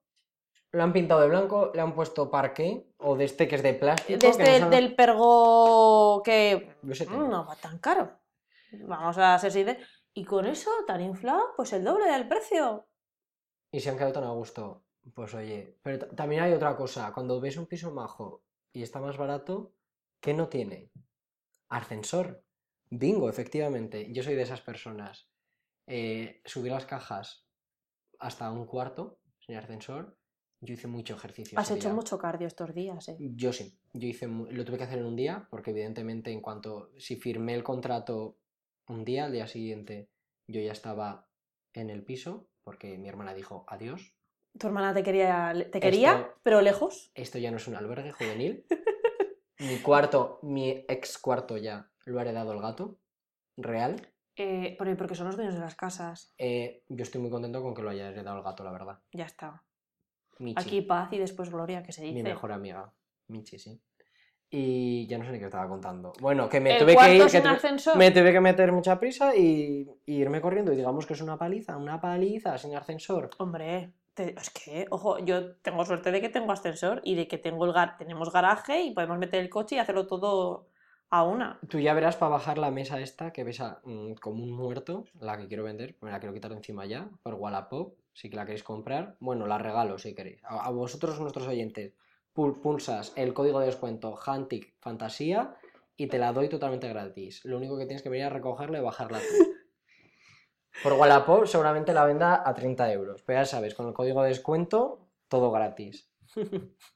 [0.71, 3.75] Lo han pintado de blanco, le han puesto parqué o de este que es de
[3.75, 4.13] plástico.
[4.13, 8.21] De que este, no son- del pergo que mm, no va tan caro.
[8.71, 9.83] Vamos a ser sinceros.
[10.15, 12.87] Y con eso, tan inflado, pues el doble del precio.
[13.73, 14.85] Y se han quedado tan a gusto.
[15.13, 17.13] Pues oye, pero ta- también hay otra cosa.
[17.13, 19.73] Cuando ves un piso majo y está más barato,
[20.21, 20.91] ¿qué no tiene?
[21.69, 22.43] Ascensor.
[22.91, 24.13] Bingo, efectivamente.
[24.13, 25.29] Yo soy de esas personas.
[25.87, 27.47] Eh, subir las cajas
[28.19, 30.17] hasta un cuarto sin ascensor.
[30.61, 31.59] Yo hice mucho ejercicio.
[31.59, 31.95] Has hecho día.
[31.95, 33.17] mucho cardio estos días, ¿eh?
[33.21, 36.91] Yo sí, yo hice, lo tuve que hacer en un día, porque evidentemente en cuanto,
[36.99, 38.39] si firmé el contrato
[38.89, 40.09] un día, al día siguiente
[40.49, 41.29] yo ya estaba
[41.75, 44.15] en el piso, porque mi hermana dijo adiós,
[44.59, 47.11] Tu hermana te quería, te quería Esto- pero lejos.
[47.15, 48.65] esto ya no es un albergue juvenil,
[49.59, 52.99] mi cuarto, mi ex cuarto ya lo ha heredado el gato,
[53.57, 53.97] real,
[54.39, 56.35] Eh, porque son los dueños de las casas.
[56.39, 58.99] Eh, yo estoy muy contento con que lo haya heredado el gato, la verdad.
[59.13, 59.63] Ya está.
[60.39, 62.15] Michi, Aquí paz y después gloria, que se dice.
[62.15, 62.93] mi mejor amiga,
[63.29, 63.81] Michi, sí.
[64.51, 66.13] Y ya no sé ni qué estaba contando.
[66.21, 67.97] Bueno, que me el tuve que ir, que tuve- ascensor.
[67.97, 70.73] Me tuve que meter mucha prisa y, y irme corriendo.
[70.73, 73.31] Y digamos que es una paliza, una paliza sin ascensor.
[73.39, 77.39] Hombre, te- es que, ojo, yo tengo suerte de que tengo ascensor y de que
[77.39, 80.69] tengo el gar- tenemos garaje y podemos meter el coche y hacerlo todo
[81.11, 81.59] a una.
[81.69, 85.37] Tú ya verás para bajar la mesa esta que pesa mm, como un muerto, la
[85.39, 88.63] que quiero vender, me la quiero quitar de encima ya, por Wallapop, si la queréis
[88.65, 89.17] comprar.
[89.21, 90.43] Bueno, la regalo si queréis.
[90.45, 91.93] A, a vosotros, nuestros oyentes,
[92.35, 95.55] pul- pulsas el código de descuento Hantic Fantasía
[95.97, 97.45] y te la doy totalmente gratis.
[97.45, 99.25] Lo único que tienes que venir a recogerla y bajarla tú.
[100.83, 103.23] Por Wallapop seguramente la venda a 30 euros.
[103.23, 106.11] Pero ya sabes, con el código de descuento, todo gratis.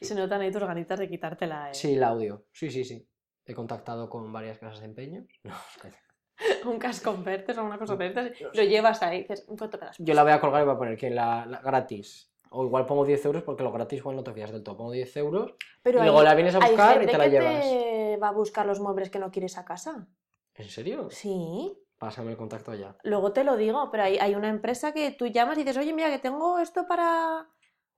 [0.00, 1.74] Se notan ahí tus ganitas de quitártela, ¿eh?
[1.74, 2.44] Sí, el audio.
[2.52, 3.08] Sí, sí, sí.
[3.46, 5.26] He contactado con varias casas de empeño.
[5.44, 6.00] No, calla.
[6.66, 9.86] Un casco vertes o una cosa de estas, Lo llevas ahí y dices, ¿cuánto me
[9.86, 9.96] das?
[9.98, 12.30] Yo la voy a colgar y voy a poner que la, la gratis.
[12.50, 14.76] O igual pongo 10 euros porque lo gratis igual no te fías del todo.
[14.76, 17.24] Pongo 10 euros Pero y luego la vienes a hay buscar y gente te la
[17.24, 17.60] que llevas.
[17.62, 20.06] te va a buscar los muebles que no quieres a casa.
[20.54, 21.08] ¿En serio?
[21.10, 21.76] Sí.
[21.98, 22.96] Pásame el contacto ya.
[23.02, 25.92] Luego te lo digo, pero hay, hay una empresa que tú llamas y dices, oye,
[25.92, 27.48] mira, que tengo esto para...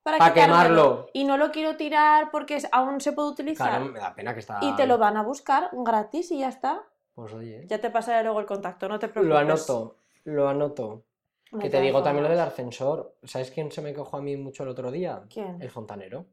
[0.06, 1.10] Para Pa' quemarlo.
[1.14, 3.70] Y no lo quiero tirar porque aún se puede utilizar.
[3.70, 4.60] Claro, me da pena que está.
[4.62, 6.84] Y te lo van a buscar gratis y ya está.
[7.12, 7.66] Pues oye.
[7.66, 9.28] Ya te pasaré luego el contacto, no te preocupes.
[9.28, 11.02] Lo anoto, lo anoto.
[11.50, 13.16] No Que te digo también lo del ascensor.
[13.24, 15.24] ¿Sabes quién se me quejó a mí mucho el otro día?
[15.28, 15.60] ¿Quién?
[15.60, 16.26] El fontanero.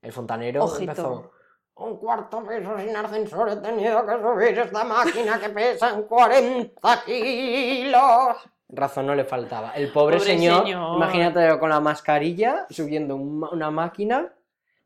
[0.00, 0.90] El fontanero Ojito.
[0.90, 1.30] empezó.
[1.74, 7.04] Un cuarto piso sin ascensor he tenido que subir esta máquina que pesa en 40
[7.04, 8.36] kilos.
[8.68, 9.72] Razón no le faltaba.
[9.72, 10.96] El pobre, Pobre señor, señor.
[10.96, 14.34] imagínate con la mascarilla subiendo una máquina,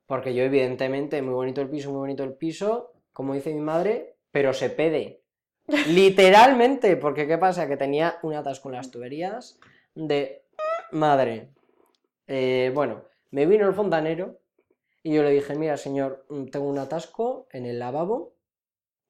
[0.07, 4.17] porque yo evidentemente, muy bonito el piso, muy bonito el piso, como dice mi madre,
[4.31, 5.23] pero se pede.
[5.89, 7.67] Literalmente, porque ¿qué pasa?
[7.67, 9.59] Que tenía un atasco en las tuberías
[9.95, 10.45] de
[10.93, 11.51] madre.
[12.27, 14.39] Eh, bueno, me vino el fontanero
[15.03, 18.35] y yo le dije, mira señor, mm, tengo un atasco en el lavabo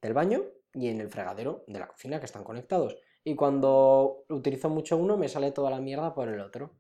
[0.01, 2.97] del baño y en el fregadero de la cocina que están conectados.
[3.25, 6.73] Y cuando utilizo mucho uno me sale toda la mierda por el otro.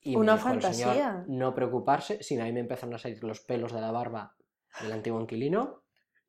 [0.00, 1.24] Y Una señor, fantasía.
[1.26, 4.34] no preocuparse, si a mí me empezaron a salir los pelos de la barba
[4.80, 5.82] del antiguo inquilino,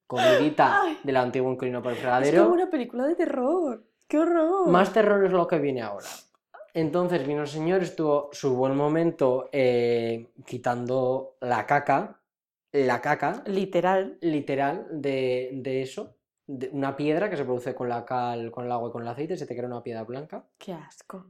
[0.07, 0.97] comidita Ay.
[1.03, 2.43] del antiguo inquilino por el Es fregadero.
[2.43, 3.85] como una película de terror.
[4.07, 4.67] ¡Qué horror!
[4.69, 6.07] Más terror es lo que viene ahora.
[6.73, 12.21] Entonces vino el señor, estuvo su buen momento eh, quitando la caca,
[12.71, 14.17] la caca, Literal.
[14.21, 16.16] literal, de, de eso,
[16.47, 19.07] de una piedra que se produce con la cal, con el agua y con el
[19.07, 20.45] aceite, se te crea una piedra blanca.
[20.57, 21.25] Qué asco.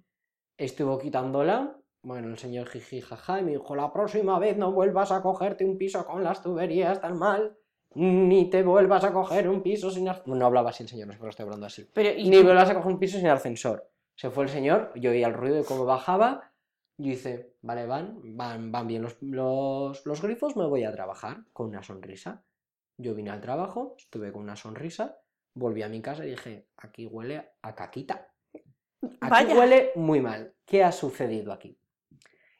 [0.57, 5.11] Estuvo quitándola, bueno, el señor jiji jaja y me dijo, la próxima vez no vuelvas
[5.11, 7.57] a cogerte un piso con las tuberías tan mal,
[7.95, 10.37] ni te vuelvas a coger un piso sin ascensor.
[10.37, 11.89] No hablaba así el señor, no sé por qué estoy hablando así.
[11.93, 13.89] Pero, ¿y Ni vuelvas a coger un piso sin ascensor.
[14.15, 16.51] Se fue el señor, yo oía el ruido de cómo bajaba.
[16.97, 21.43] Yo hice, vale, van, van, van bien los, los, los grifos, me voy a trabajar
[21.53, 22.43] con una sonrisa.
[22.97, 25.19] Yo vine al trabajo, estuve con una sonrisa,
[25.53, 28.27] volví a mi casa y dije, aquí huele a caquita.
[29.21, 29.55] Aquí Vaya.
[29.55, 30.55] huele muy mal.
[30.65, 31.79] ¿Qué ha sucedido aquí?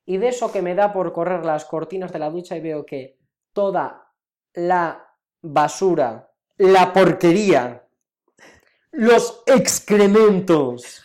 [0.05, 2.85] Y de eso que me da por correr las cortinas de la ducha y veo
[2.85, 3.17] que
[3.51, 4.13] toda
[4.53, 5.05] la
[5.41, 7.87] basura, la porquería,
[8.91, 11.03] los excrementos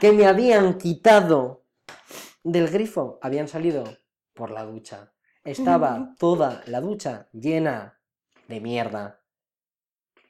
[0.00, 1.64] que me habían quitado
[2.42, 3.84] del grifo habían salido
[4.32, 5.12] por la ducha.
[5.42, 7.93] Estaba toda la ducha llena
[8.48, 9.20] de mierda.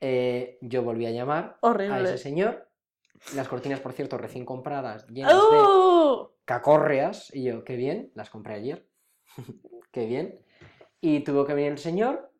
[0.01, 2.69] Eh, yo volví a llamar a ese señor.
[3.35, 6.31] Las cortinas, por cierto, recién compradas, llenas de ¡Uh!
[6.45, 7.35] cacorreas.
[7.35, 8.87] Y yo, qué bien, las compré ayer.
[9.93, 10.41] qué bien.
[11.01, 12.31] Y tuvo que venir el señor.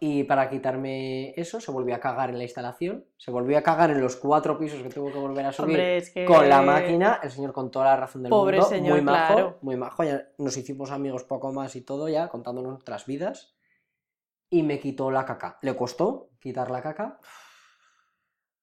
[0.00, 3.04] Y para quitarme eso, se volvió a cagar en la instalación.
[3.16, 5.96] Se volvió a cagar en los cuatro pisos que tuvo que volver a subir Hombre,
[5.96, 6.24] es que...
[6.24, 7.18] con la máquina.
[7.20, 8.68] El señor con toda la razón del Pobre mundo.
[8.68, 9.58] señor, muy majo, claro.
[9.60, 10.04] muy majo.
[10.04, 13.57] Ya nos hicimos amigos poco más y todo ya, contándonos nuestras vidas.
[14.50, 15.58] Y me quitó la caca.
[15.62, 17.18] Le costó quitar la caca.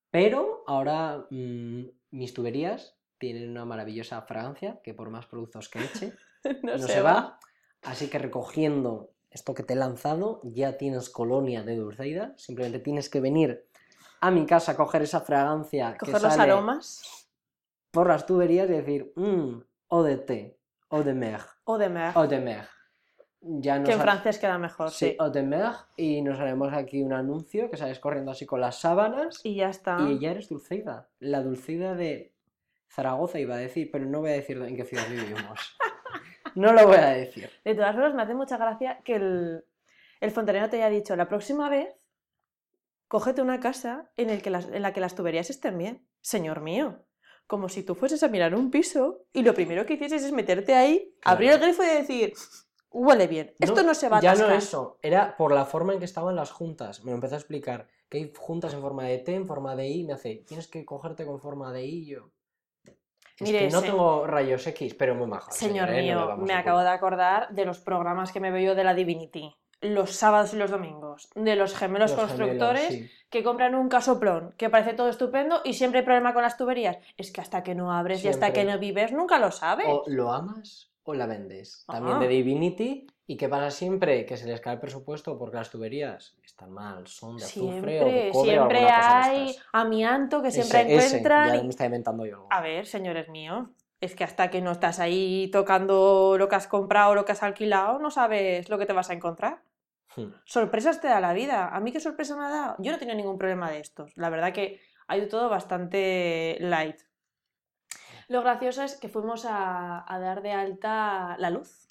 [0.09, 6.13] Pero ahora mm, mis tuberías tienen una maravillosa fragancia que por más productos que eche,
[6.63, 7.39] no, no se va.
[7.83, 12.33] Así que recogiendo esto que te he lanzado, ya tienes colonia de Dulceida.
[12.37, 13.67] Simplemente tienes que venir
[14.21, 17.29] a mi casa a coger esa fragancia que Coger los sale aromas
[17.91, 20.59] por las tuberías y decir, mmm, eau de té,
[20.91, 22.11] eau de mer, o de mer.
[22.15, 22.74] eau de mer.
[23.47, 25.15] Ya nos Que en ha- francés queda mejor, Sí, sí.
[25.19, 25.71] eau de mer.
[25.95, 29.41] Y nos haremos aquí un anuncio que sales corriendo así con las sábanas.
[29.43, 29.97] Y ya está.
[30.01, 31.09] Y ella eres Dulceida.
[31.19, 32.33] La Dulceida de
[32.89, 35.59] Zaragoza iba a decir, pero no voy a decir en qué ciudad vivimos.
[36.55, 37.49] No lo voy a decir.
[37.65, 39.65] De todas formas, me hace mucha gracia que el,
[40.21, 41.89] el fontanero te haya dicho, la próxima vez,
[43.09, 46.07] cógete una casa en, el que las, en la que las tuberías estén bien.
[46.21, 47.03] Señor mío,
[47.45, 50.73] como si tú fueses a mirar un piso y lo primero que hicieses es meterte
[50.75, 51.35] ahí, Claro.
[51.35, 52.33] abrir el grifo y decir,
[52.95, 55.99] huele bien, esto no, se va a Ya no eso, era por la forma en
[55.99, 57.03] que estaban las juntas.
[57.03, 59.87] Me lo empezó a explicar que hay juntas en forma de T, en forma de
[59.87, 60.03] I.
[60.05, 62.05] Me hace, tienes que cogerte con forma de I.
[62.05, 62.31] Yo.
[63.37, 65.51] Es Mire, que no tengo rayos X, pero muy majo.
[65.51, 66.13] Señor ¿eh?
[66.13, 68.93] No mío, me acabo de acordar de los programas que me veo yo de la
[68.93, 69.53] Divinity.
[69.81, 71.27] Los sábados y los domingos.
[71.35, 73.11] De los gemelos Los gemelos, constructores sí.
[73.29, 76.97] que compran un casoplón, que parece todo estupendo y siempre hay problema con las tuberías.
[77.17, 79.87] Es que hasta que no abres y hasta que no vives nunca lo sabes.
[79.89, 81.85] O lo amas o la vendes.
[81.87, 83.07] También de Divinity.
[83.27, 84.25] ¿Y qué pasa siempre?
[84.25, 88.05] Que se les cae el presupuesto porque las tuberías están mal, son de azufre o
[88.05, 91.57] de Siempre, cobre o siempre alguna cosa hay amianto que siempre Ese, ese, encuentran.
[91.57, 92.47] ya me está inventando yo algo.
[92.51, 93.67] A ver, señores míos,
[93.99, 97.31] es que hasta que no estás ahí tocando lo que has comprado o lo que
[97.31, 99.63] has alquilado, no sabes lo que te vas a encontrar.
[100.15, 100.31] Hmm.
[100.45, 101.69] Sorpresas te da la vida.
[101.69, 102.75] ¿A mí qué sorpresa me ha dado?
[102.77, 104.15] Yo no tenía ningún problema de estos.
[104.15, 106.97] La verdad que ha ido todo bastante light.
[108.27, 111.87] Lo gracioso es que fuimos a, a dar de alta la luz,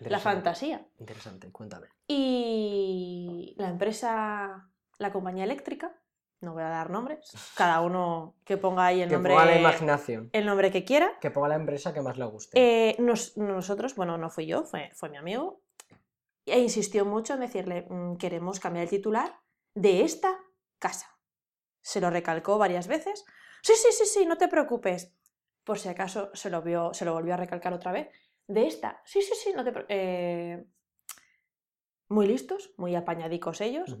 [0.00, 0.86] la fantasía.
[0.98, 1.88] Interesante, cuéntame.
[2.08, 5.94] Y la empresa, la compañía eléctrica,
[6.40, 9.58] no voy a dar nombres, cada uno que ponga ahí el Que nombre, ponga la
[9.58, 10.28] imaginación.
[10.32, 11.18] el nombre que quiera.
[11.20, 12.58] Que ponga la empresa que más le guste.
[12.60, 15.62] Eh, nos- nosotros, bueno, no fui yo, fue, fue mi amigo,
[16.46, 19.38] e insistió mucho en decirle, "Mm, queremos cambiar el titular
[19.74, 20.38] de esta
[20.78, 21.08] casa.
[21.80, 23.24] Se lo recalcó varias veces.
[23.64, 25.10] Sí, sí, sí, sí, no te preocupes.
[25.64, 28.08] Por si acaso se lo, vio, se lo volvió a recalcar otra vez.
[28.46, 29.00] De esta.
[29.06, 30.66] Sí, sí, sí, no te pre- eh,
[32.08, 33.96] Muy listos, muy apañadicos ellos.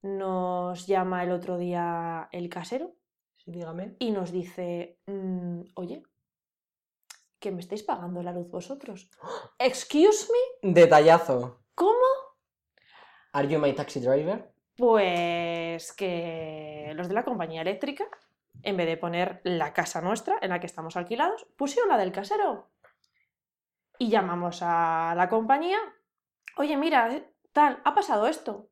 [0.00, 2.96] Nos llama el otro día el casero
[3.36, 3.96] Sí, dígame.
[3.98, 6.02] y nos dice, "Mm, oye,
[7.38, 9.10] que me estáis pagando la luz vosotros.
[9.58, 11.60] Excuse me, Detallazo.
[11.74, 12.06] ¿cómo?
[13.32, 14.50] ¿Are you my taxi driver?
[14.76, 18.06] Pues que los de la compañía eléctrica,
[18.62, 22.12] en vez de poner la casa nuestra en la que estamos alquilados, pusieron la del
[22.12, 22.70] casero.
[23.98, 25.78] Y llamamos a la compañía,
[26.56, 28.70] oye, mira, eh, tal, ha pasado esto.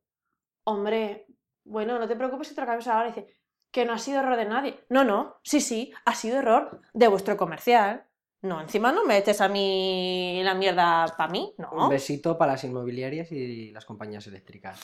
[0.64, 1.26] Hombre,
[1.64, 3.08] bueno, no te preocupes si te lo cambias ahora.
[3.08, 3.34] Y dice,
[3.74, 4.78] que no ha sido error de nadie.
[4.88, 8.06] No, no, sí, sí, ha sido error de vuestro comercial.
[8.42, 11.70] No, encima no me eches a mí la mierda para mí, no.
[11.72, 14.80] Un besito para las inmobiliarias y las compañías eléctricas.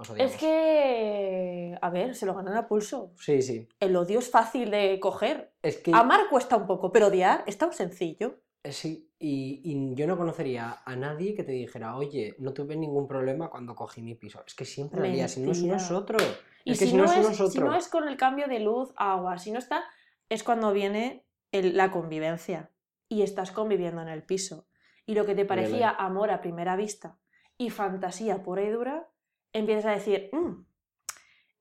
[0.00, 0.32] Os odiamos.
[0.32, 3.12] Es que, a ver, se lo ganan a pulso.
[3.18, 3.68] Sí, sí.
[3.80, 5.52] El odio es fácil de coger.
[5.62, 5.92] Es que.
[5.94, 8.40] Amar cuesta un poco, pero odiar es tan sencillo.
[8.62, 12.76] eh, Sí, y, y yo no conocería a nadie que te dijera, oye, no tuve
[12.76, 14.42] ningún problema cuando cogí mi piso.
[14.46, 16.22] Es que siempre lo haría, si no es nosotros.
[16.64, 17.52] Y es que si, si no no es nosotros.
[17.52, 19.82] si no es con el cambio de luz, agua, si no está,
[20.28, 22.70] es cuando viene el- la convivencia.
[23.08, 24.68] Y estás conviviendo en el piso.
[25.06, 27.18] Y lo que te parecía amor a primera vista
[27.56, 29.08] y fantasía pura y dura,
[29.52, 30.64] empiezas a decir, "Mm,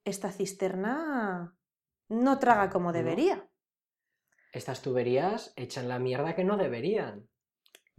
[0.06, 1.56] esta cisterna
[2.10, 3.48] no traga como debería.
[4.52, 7.28] Estas tuberías echan la mierda que no deberían.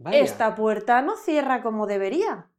[0.01, 0.19] Vaya.
[0.19, 2.49] esta puerta no cierra como debería.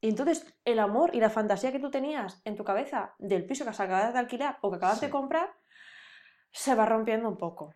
[0.00, 3.64] Y entonces el amor y la fantasía que tú tenías en tu cabeza del piso
[3.64, 5.54] que acabas de alquilar o que acabas de comprar
[6.50, 7.74] se va rompiendo un poco.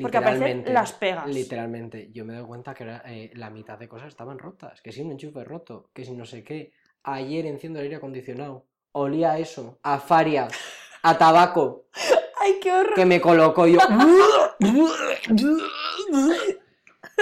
[0.00, 1.26] porque aparecen Literalmente, las pegas.
[1.26, 4.80] Literalmente, yo me doy cuenta que era, eh, la mitad de cosas estaban rotas.
[4.82, 6.72] Que si un enchufe roto, que si no sé qué.
[7.02, 8.66] Ayer enciendo el aire acondicionado.
[8.92, 10.48] Olía a eso, a faria,
[11.02, 11.86] a tabaco,
[12.40, 12.94] ¡Ay, qué horror!
[12.94, 13.78] que me colocó yo.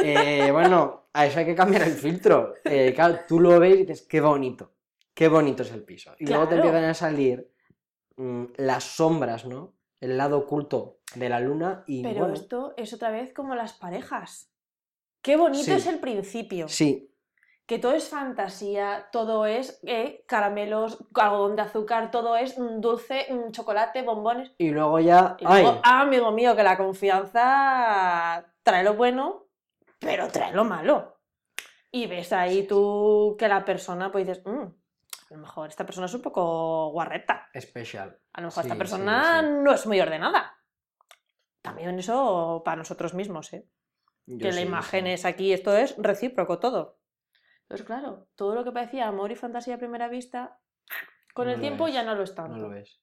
[0.02, 2.54] Eh, bueno, a eso hay que cambiar el filtro.
[2.64, 4.72] Eh, claro, tú lo ves y dices, qué bonito,
[5.14, 6.14] qué bonito es el piso.
[6.18, 7.50] Y luego te empiezan a salir
[8.16, 9.74] mm, las sombras, ¿no?
[10.00, 13.72] El lado oculto de la luna y Pero bueno, esto es otra vez como las
[13.72, 14.52] parejas.
[15.20, 15.72] Qué bonito Sí.
[15.72, 16.68] es el principio.
[16.68, 17.12] sí,
[17.68, 24.00] Que todo es fantasía, todo es eh, caramelos, algodón de azúcar, todo es dulce, chocolate,
[24.00, 24.52] bombones.
[24.57, 29.48] y luego ya, Y ay, luego, ah, amigo mío, que la confianza trae lo bueno,
[29.98, 31.20] pero trae lo malo.
[31.90, 36.07] Y ves ahí tú que la persona, pues dices, "Mm, a lo mejor esta persona
[36.07, 37.48] es un poco guarreta.
[37.52, 38.18] especial.
[38.33, 39.46] A lo mejor Sí, esta persona sí.
[39.62, 40.57] no es muy ordenada.
[41.61, 43.66] También eso para nosotros mismos, ¿eh?
[44.24, 46.97] Yo que la imagen es aquí, esto es recíproco todo.
[47.68, 50.59] Entonces, claro, todo lo que parecía amor y fantasía a primera vista,
[51.35, 52.57] con No el tiempo es, ya no lo es tanto.
[52.57, 53.02] No lo ves.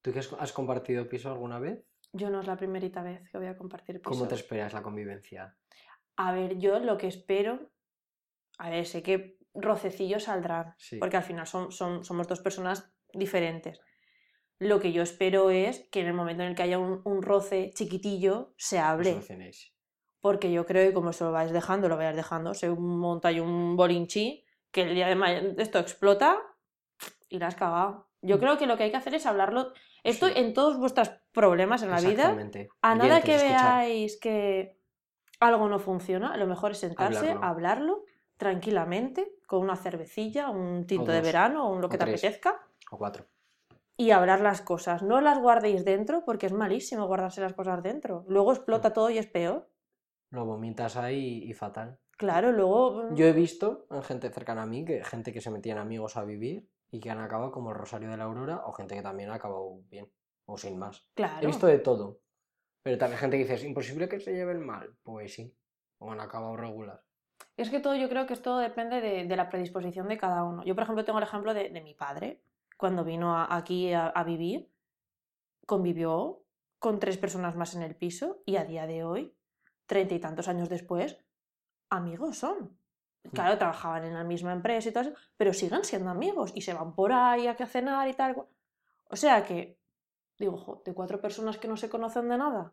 [0.00, 1.84] ¿Tú que has, compartido piso alguna vez?
[2.12, 4.08] Yo no es la primerita vez que voy a compartir piso.
[4.08, 5.54] ¿Cómo te esperas la convivencia?
[6.16, 7.70] A ver, yo lo que espero.
[8.56, 10.74] A ver, sé que rocecillos saldrán.
[10.78, 10.96] Sí.
[10.98, 13.78] Porque al final son, son- somos dos personas diferentes.
[14.58, 17.22] Lo que yo espero es que en el momento en el que haya un, un
[17.22, 19.20] roce chiquitillo, se hable.
[20.20, 23.40] Porque yo creo que como se lo vais dejando, lo vais dejando, se monta ahí
[23.40, 26.38] un bolinchi, que el día de mañana esto explota
[27.28, 28.08] y la has cagado.
[28.20, 28.40] Yo Mm.
[28.40, 29.72] creo que lo que hay que hacer es hablarlo.
[30.02, 30.32] Esto Sí.
[30.36, 32.36] en todos vuestros problemas en la vida.
[32.82, 33.76] A nada Oyentes, que escuchad.
[33.78, 34.78] veáis que
[35.40, 37.44] algo no funciona, lo mejor es sentarse, Hablarlo.
[37.44, 38.04] hablarlo,
[38.36, 42.24] tranquilamente, con una cervecilla, un tinto de verano o lo que o te tres.
[42.24, 42.60] apetezca,
[42.90, 43.26] O cuatro.
[43.96, 45.02] y hablar las cosas.
[45.02, 48.24] No las guardéis dentro porque es malísimo guardarse las cosas dentro.
[48.28, 48.54] Luego Mm.
[48.56, 49.68] explota todo y es peor.
[50.30, 51.98] Lo vomitas ahí y fatal.
[52.16, 53.14] Claro, luego...
[53.14, 56.24] Yo he visto en gente cercana a mí, que gente que se metían amigos a
[56.24, 59.30] vivir y que han acabado como el Rosario de la Aurora, o gente que también
[59.30, 60.10] ha acabado bien,
[60.46, 61.06] o sin más.
[61.14, 61.42] Claro.
[61.42, 62.20] He visto de todo.
[62.82, 64.96] Pero también gente que dice, es imposible que se lleven mal.
[65.02, 65.54] Pues sí.
[65.98, 67.02] O han acabado regular.
[67.56, 70.64] Es que todo, yo creo que esto depende de, de la predisposición de cada uno.
[70.64, 72.42] Yo, por ejemplo, tengo el ejemplo de, de mi padre.
[72.76, 74.70] Cuando vino a- aquí a, a vivir,
[75.66, 76.42] convivió
[76.78, 79.34] con tres personas más en el piso y a día de hoy
[79.88, 81.18] treinta y tantos años después,
[81.90, 82.78] amigos son.
[83.32, 86.72] Claro, trabajaban en la misma empresa y todo eso, pero siguen siendo amigos y se
[86.72, 88.46] van por ahí a que cenar y tal.
[89.10, 89.78] O sea que,
[90.38, 92.72] digo, jo, de cuatro personas que no se conocen de nada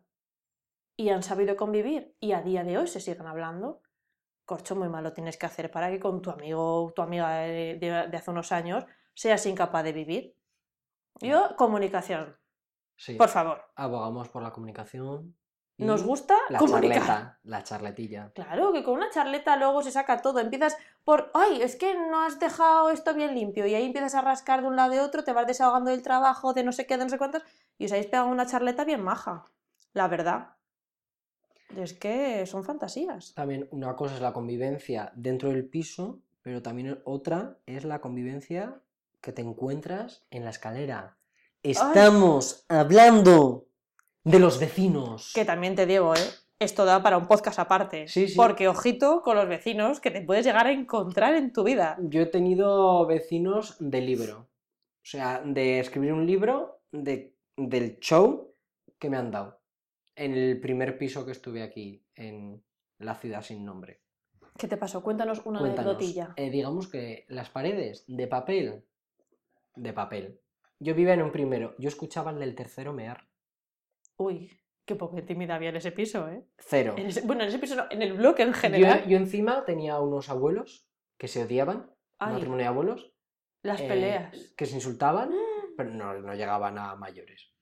[0.96, 3.82] y han sabido convivir y a día de hoy se siguen hablando,
[4.46, 7.74] corcho, muy malo tienes que hacer para que con tu amigo o tu amiga de,
[7.80, 10.36] de- de hace unos años seas incapaz de vivir.
[11.20, 12.36] Yo, comunicación,
[12.96, 13.14] Sí.
[13.16, 13.62] por favor.
[13.74, 15.36] Abogamos por la comunicación.
[15.78, 16.98] Nos gusta la comunicar.
[16.98, 18.32] charleta, la charletilla.
[18.34, 20.38] Claro, que con una charleta luego se saca todo.
[20.38, 23.66] Empiezas por, ay, es que no has dejado esto bien limpio.
[23.66, 26.54] Y ahí empiezas a rascar de un lado de otro, te vas desahogando del trabajo,
[26.54, 27.42] de no sé qué, de no sé cuántos.
[27.76, 29.44] Y os habéis pegado una charleta bien maja.
[29.92, 30.56] La verdad.
[31.76, 33.34] Es que son fantasías.
[33.34, 38.80] También una cosa es la convivencia dentro del piso, pero también otra es la convivencia
[39.20, 41.18] que te encuentras en la escalera.
[41.62, 43.66] Estamos hablando
[44.26, 45.32] de los vecinos.
[45.34, 46.28] Que también te digo, ¿eh?
[46.58, 48.08] Esto da para un podcast aparte.
[48.08, 48.34] Sí, sí.
[48.34, 51.96] Porque ojito con los vecinos que te puedes llegar a encontrar en tu vida.
[52.00, 54.38] Yo he tenido vecinos de libro.
[54.40, 58.52] O sea, de escribir un libro de, del show
[58.98, 59.60] que me han dado.
[60.16, 62.64] En el primer piso que estuve aquí, en
[62.98, 64.00] la ciudad sin nombre.
[64.58, 65.04] ¿Qué te pasó?
[65.04, 66.32] Cuéntanos una anecdotilla.
[66.36, 68.84] Eh, digamos que las paredes de papel.
[69.76, 70.40] De papel.
[70.80, 71.76] Yo vivía en un primero.
[71.78, 73.28] Yo escuchaba el del tercero mear.
[74.16, 74.50] Uy,
[74.84, 76.44] qué poca intimidad había en ese piso, ¿eh?
[76.58, 76.94] Cero.
[76.96, 79.06] En ese- bueno, en ese piso no, en el bloque en general.
[79.06, 80.86] yo encima tenía unos abuelos
[81.18, 81.90] que se odiaban.
[82.18, 83.12] Ay, matrimonio de abuelos.
[83.62, 84.54] las eh, peleas.
[84.56, 85.30] que se insultaban,
[85.76, 87.52] pero no, no llegaban a mayores.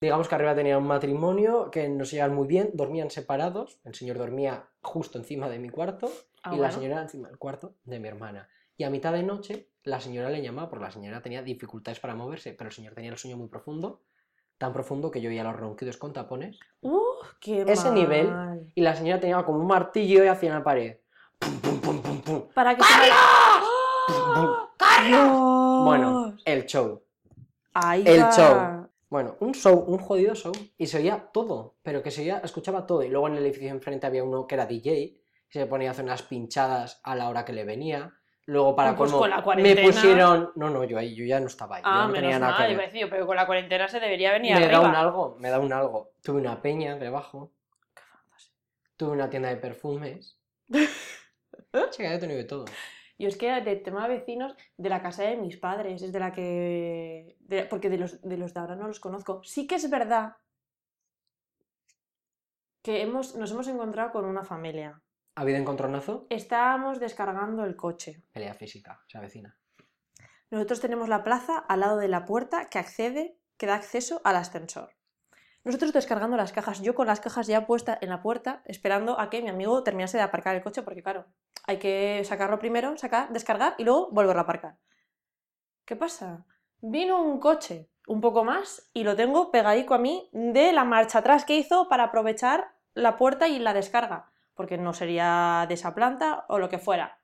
[0.00, 3.80] Digamos que arriba tenía un matrimonio que no se llevaban muy bien, dormían separados.
[3.84, 6.10] El señor dormía justo encima de mi cuarto
[6.42, 8.50] Ah, y la señora encima del cuarto de mi hermana.
[8.76, 12.14] Y a mitad de noche la señora le llamaba porque la señora tenía dificultades para
[12.14, 14.02] moverse, pero el señor tenía el sueño muy profundo,
[14.58, 16.58] tan profundo que yo oía los ronquidos con tapones.
[16.80, 17.00] ¡Uh,
[17.40, 18.30] qué ese nivel.
[18.74, 20.98] Y la señora tenía como un martillo y hacía en la pared.
[21.38, 22.42] Pum, pum, pum, pum, pum.
[22.54, 23.62] Para que ¡Ah!
[25.06, 25.84] ¡Dios!
[25.84, 27.02] Bueno, el show.
[27.74, 28.30] Ahí el va.
[28.32, 28.88] show.
[29.10, 30.52] Bueno, un show, un jodido show.
[30.78, 33.02] Y se oía todo, pero que se oía, escuchaba todo.
[33.02, 35.92] Y luego en el edificio enfrente había uno que era DJ, y se ponía a
[35.92, 38.12] hacer unas pinchadas a la hora que le venía.
[38.46, 40.52] Luego para Pues con la me cuarentena- pusieron...
[40.54, 42.68] No, no, yo ahí yo ya no estaba ahí, yo Ah, no tenía nada mal,
[42.68, 42.86] que ver.
[42.86, 44.88] decir yo, pero con la cuarentena se debería venir Me da arriba.
[44.88, 46.12] un algo, me da un algo.
[46.22, 47.52] Tuve una peña debajo,
[48.96, 50.38] tuve una tienda de perfumes.
[51.90, 52.64] Chica, yo he tenido de todo.
[53.16, 56.18] Yo es que de tema de vecinos, de la casa de mis padres, es de
[56.20, 57.36] la que...
[57.40, 59.40] de- porque de los, de los de ahora no los conozco.
[59.44, 60.36] Sí que es verdad
[62.82, 65.00] que hemos, nos hemos encontrado con una familia.
[65.36, 66.26] ¿Ha habido encontronazo?
[66.30, 68.22] Estábamos descargando el coche.
[68.32, 69.58] Pelea física, se avecina.
[70.50, 74.36] Nosotros tenemos la plaza al lado de la puerta que accede, que da acceso al
[74.36, 74.94] ascensor.
[75.64, 79.28] Nosotros descargando las cajas, yo con las cajas ya puestas en la puerta, esperando a
[79.28, 81.26] que mi amigo terminase de aparcar el coche, porque claro,
[81.66, 84.76] hay que sacarlo primero, sacar, descargar y luego volverlo a aparcar.
[85.84, 86.44] ¿Qué pasa?
[86.80, 91.20] Vino un coche, un poco más, y lo tengo pegadico a mí de la marcha
[91.20, 95.94] atrás que hizo para aprovechar la puerta y la descarga, porque no sería de esa
[95.94, 97.18] planta o lo que fuera.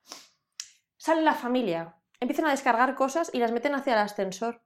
[0.96, 4.62] Sale la familia, empiezan a descargar cosas y las meten hacia el ascensor.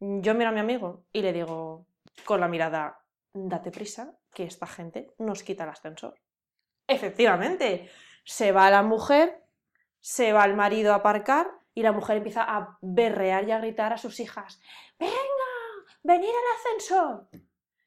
[0.00, 1.86] Yo miro a mi amigo y le digo
[2.24, 6.20] con la mirada, date prisa, que esta gente nos quita el ascensor.
[6.86, 7.90] Efectivamente,
[8.24, 9.44] se va la mujer,
[10.00, 13.92] se va el marido a aparcar y la mujer empieza a berrear y a gritar
[13.92, 14.60] a sus hijas,
[14.98, 15.14] venga,
[16.02, 17.28] venid al ascensor.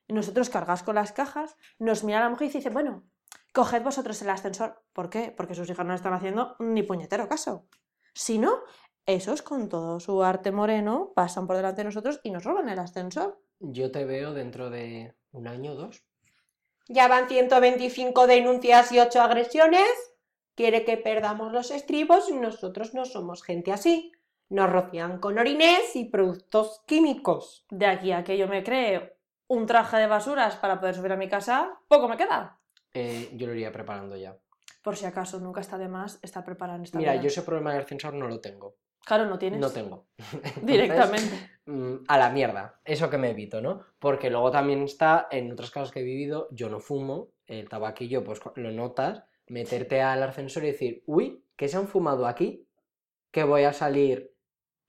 [0.09, 3.03] Nosotros cargas con las cajas, nos mira la mujer y dice, bueno,
[3.57, 4.83] coged vosotros el ascensor.
[4.93, 5.33] ¿Por qué?
[5.35, 7.65] Porque sus hijas no están haciendo ni puñetero caso.
[8.13, 8.59] Si no,
[9.07, 12.77] esos con todo su arte moreno pasan por delante de nosotros y nos roban el
[12.77, 13.41] ascensor.
[13.59, 16.05] Yo te veo dentro de un año o dos.
[16.87, 19.89] Ya van 125 denuncias y 8 agresiones.
[20.53, 24.11] Quiere que perdamos los estribos y nosotros no somos gente así.
[24.49, 27.65] Nos rocian con orines y productos químicos.
[27.71, 31.17] De aquí a que yo me cree un traje de basuras para poder subir a
[31.17, 32.59] mi casa, poco me queda.
[32.93, 34.37] Eh, yo lo iría preparando ya.
[34.83, 37.73] Por si acaso, nunca está de más estar preparado en esta Mira, yo ese problema
[37.73, 38.75] del ascensor no lo tengo.
[39.05, 39.59] Claro, no tienes.
[39.59, 40.07] No tengo.
[40.61, 41.51] Directamente.
[41.65, 42.79] mm, a la mierda.
[42.83, 43.83] Eso que me evito, ¿no?
[43.99, 48.23] Porque luego también está, en otras casas que he vivido, yo no fumo, el tabaquillo,
[48.23, 52.67] pues lo notas, meterte al ascensor y decir, uy, ¿qué se han fumado aquí?
[53.31, 54.33] Que voy a salir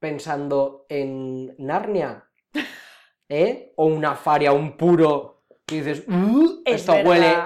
[0.01, 2.29] pensando en Narnia,
[3.29, 3.73] ¿eh?
[3.77, 7.09] O una faria, un puro, y dices, "Uh, Es esto verdad.
[7.11, 7.37] huele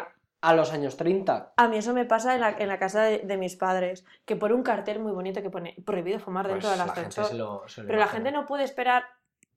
[0.43, 1.55] a los años 30.
[1.57, 4.37] A mí eso me pasa en la, en la casa de, de mis padres, que
[4.37, 7.25] pone un cartel muy bonito que pone prohibido fumar dentro Pues del ascensor.
[7.27, 9.05] se lo- se lo Pero la gente no puede esperar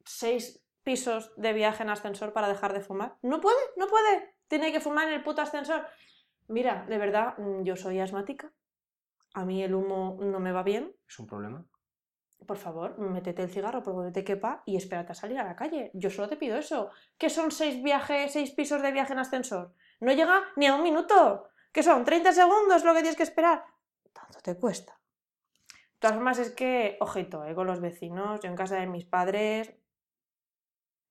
[0.05, 3.15] seis pisos de viaje en ascensor para dejar de fumar.
[3.23, 4.35] No puede, no puede.
[4.47, 5.85] Tiene que fumar en el puto ascensor.
[6.47, 8.51] Mira, de verdad, mm, yo soy asmática.
[9.33, 10.95] A mí el humo no me va bien.
[11.09, 11.65] ¿Es un problema?
[12.45, 15.55] Por favor, métete el cigarro por donde te quepa y espérate a salir a la
[15.55, 15.89] calle.
[15.95, 16.91] Yo solo te pido eso.
[17.17, 19.73] ¿Qué son seis viajes, seis pisos de viaje en ascensor?
[19.99, 21.49] No llega ni a un minuto.
[21.71, 22.05] ¿Qué son?
[22.05, 23.63] ¿30 segundos lo que tienes que esperar?
[24.13, 24.97] Tanto te cuesta.
[25.93, 29.05] De todas formas, es que, ojito, eh, con los vecinos, yo en casa de mis
[29.05, 29.73] padres,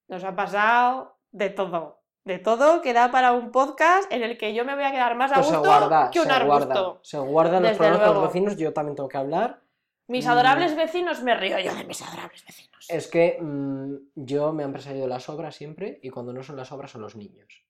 [0.09, 2.03] nos ha pasado de todo.
[2.25, 5.15] De todo que da para un podcast en el que yo me voy a quedar
[5.15, 6.67] más a Pues se gusto guarda, que un se arbusto.
[6.67, 6.99] guarda.
[7.03, 9.61] Se guardan los Desde problemas con los vecinos, yo también tengo que hablar.
[10.07, 10.31] Mis Mm.
[10.31, 12.87] adorables vecinos, me río yo de mis adorables vecinos.
[12.89, 16.71] Es que mm, yo me han perseguido las obras siempre y cuando no son las
[16.73, 17.65] obras son los niños.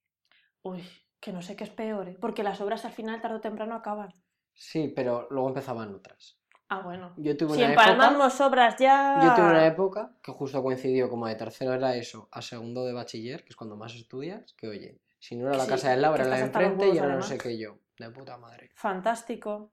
[0.62, 0.85] Uy,
[1.25, 2.18] que no sé qué es peor, ¿eh?
[2.20, 4.14] porque las obras al final tarde o temprano acaban.
[4.53, 6.39] Sí, pero luego empezaban otras.
[6.68, 7.14] Ah, bueno.
[7.16, 9.20] Yo tuve Si una época, empalmamos obras ya.
[9.22, 12.93] yo tuve una época que justo coincidió como de tercero era eso a segundo de
[12.93, 16.01] bachiller, que es cuando más estudias, que oye, si no era la Sí, casa del
[16.01, 17.79] que era la de enfrente y ahora no sé qué yo.
[17.99, 18.70] De puta madre.
[18.75, 19.72] Fantástico.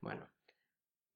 [0.00, 0.26] Bueno.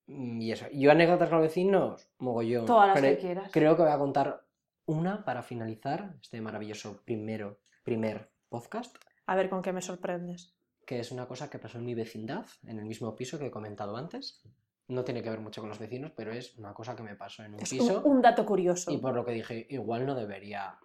[0.06, 0.66] Mm, Y eso.
[0.72, 2.66] Yo anécdotas con los vecinos, mogollón.
[2.66, 3.50] Todas las pero que quieras.
[3.52, 4.44] Creo que voy a contar
[4.86, 8.96] una para finalizar este maravilloso primero, primer podcast,
[9.26, 10.54] A ver con qué me sorprendes.
[10.84, 13.50] que es una cosa que pasó en mi vecindad, en el mismo piso que he
[13.50, 14.42] comentado antes.
[14.88, 17.44] No tiene que ver mucho con los vecinos, pero es una cosa que me pasó
[17.44, 18.90] en un Es piso un, un dato curioso.
[18.90, 20.76] y por lo que dije, igual no debería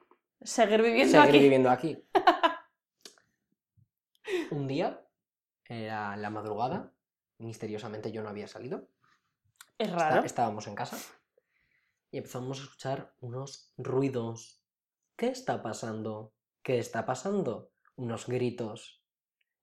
[0.41, 1.39] Seguir viviendo seguir aquí.
[1.39, 1.97] viviendo aquí.
[4.51, 5.03] un día,
[5.67, 6.93] era la madrugada,
[7.39, 8.87] misteriosamente yo no había salido,
[9.79, 10.23] Es Está- raro.
[10.25, 10.97] estábamos en casa
[12.11, 14.61] y empezamos a escuchar unos ruidos.
[15.15, 16.33] ¿Qué está pasando?
[16.61, 17.71] ¿Qué está pasando?
[17.97, 19.01] Unos gritos.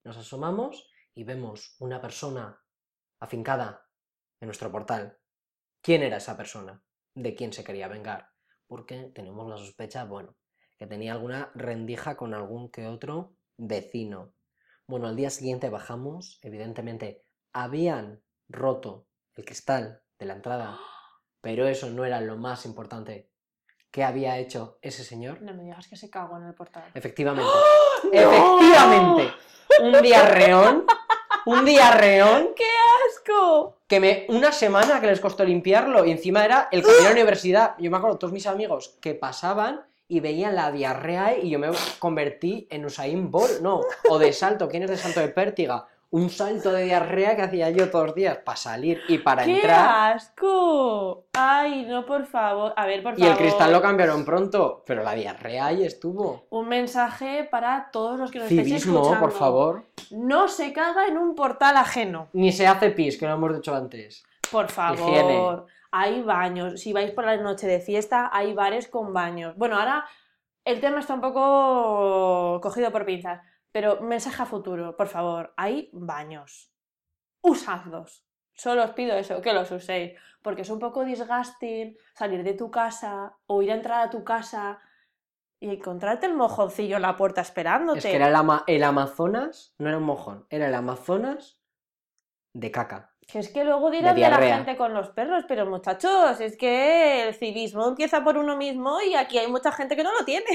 [0.03, 2.61] Nos asomamos y vemos una persona
[3.21, 3.89] afincada
[4.41, 5.21] en nuestro portal.
[5.81, 6.83] ¿Quién era esa persona?
[7.15, 8.31] ¿De quién se quería vengar?
[8.67, 10.37] Porque tenemos la sospecha, bueno,
[10.77, 14.35] que tenía alguna rendija con algún que otro vecino.
[14.89, 19.07] Bueno, al día siguiente bajamos, evidentemente habían roto
[19.37, 20.81] el cristal de la entrada,
[21.41, 23.31] pero eso no era lo más importante.
[23.95, 25.41] ¿Qué había hecho ese señor?
[25.41, 26.83] No me digas que se cagó en el portal.
[26.95, 27.49] Efectivamente.
[28.13, 29.33] Efectivamente.
[29.81, 30.85] Un diarreón.
[31.47, 32.67] Un diarreón ¡Qué
[33.09, 33.77] asco!
[33.87, 34.27] que me.
[34.31, 36.05] Una semana que les costó limpiarlo.
[36.05, 37.77] Y encima era el camino a la universidad.
[37.79, 41.69] Yo me acuerdo, todos mis amigos que pasaban y veían la diarrea y yo me
[42.01, 43.61] convertí en Usain Bolt.
[43.61, 44.69] No, o de salto.
[44.69, 45.87] ¿Quién es de salto de pértiga?
[46.17, 49.57] Un salto de diarrea que hacía yo todos los días para salir y para ¡Qué
[49.57, 50.15] entrar.
[50.15, 51.25] asco!
[51.33, 52.73] Ay, no, por favor.
[52.77, 53.39] A ver, por Y el favor.
[53.39, 56.45] cristal lo cambiaron pronto, pero la diarrea ahí estuvo.
[56.51, 59.21] Un mensaje para todos los que nos estéis Civismo, escuchando.
[59.27, 59.85] por favor.
[60.13, 62.29] No se caga en un portal ajeno.
[62.33, 64.23] Ni se hace pis, que lo hemos dicho antes.
[64.53, 65.01] Por favor.
[65.01, 65.43] Higiene.
[65.91, 66.81] Hay baños.
[66.81, 69.57] Si vais por la noche de fiesta, hay bares con baños.
[69.57, 70.05] Bueno, ahora
[70.65, 73.41] el tema está un poco cogido por pinzas.
[73.75, 75.53] Pero mensaje a futuro, por favor.
[75.57, 76.71] Hay baños.
[77.41, 78.25] Usadlos.
[78.53, 80.13] Solo os pido eso, que los uséis.
[80.43, 84.23] Porque es un poco disgusting salir de tu casa o ir a entrar a tu
[84.23, 84.79] casa
[85.59, 87.99] y encontrarte el mojoncillo en la puerta esperándote.
[87.99, 91.59] Es que era el, ama- el Amazonas, no era un mojón, era el Amazonas
[92.53, 93.13] de caca.
[93.27, 97.27] Que es que luego dirán de, la gente con los perros, pero muchachos, es que
[97.27, 100.47] el civismo empieza por uno mismo y aquí hay mucha gente que no lo tiene.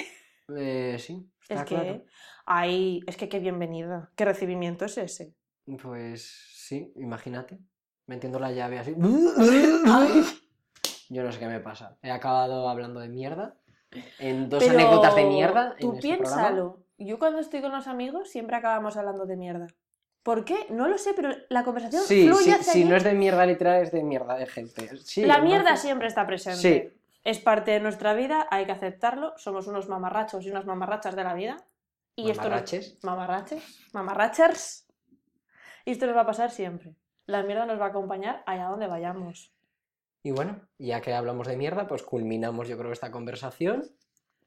[0.57, 2.05] Eh, sí, Es está que
[2.51, 5.35] hay, es que qué bienvenida, qué recibimiento es ese.
[5.81, 6.23] Pues
[6.55, 7.59] sí, imagínate.
[8.07, 8.95] Metiendo la llave así.
[11.09, 11.97] Yo no sé qué me pasa.
[12.01, 13.53] He acabado hablando de mierda.
[14.17, 15.75] En dos Pero anécdotas de mierda.
[15.77, 16.47] en Tú este programa.
[16.47, 16.77] piénsalo.
[16.97, 19.67] Yo cuando estoy con los amigos siempre acabamos hablando de mierda.
[20.23, 20.65] ¿Por qué?
[20.71, 22.89] No lo sé, pero la conversación Sí, fluye sí, hacia si allí.
[22.89, 24.89] no es de mierda literal, es de mierda de gente.
[24.97, 25.45] Sí, la ¿no?
[25.45, 26.59] mierda siempre está presente.
[26.93, 26.99] Sí.
[27.23, 29.33] Es parte de nuestra vida, hay que aceptarlo.
[29.37, 31.57] Somos unos mamarrachos y unas mamarrachas de la vida.
[32.21, 33.87] Y esto nos- Mamarraches.
[33.93, 34.87] Mamarrachers.
[35.85, 36.95] Y esto nos va a pasar siempre.
[37.25, 39.53] La mierda nos va a acompañar allá donde vayamos.
[40.23, 43.83] Y bueno, ya que hablamos de mierda, pues culminamos yo creo esta conversación.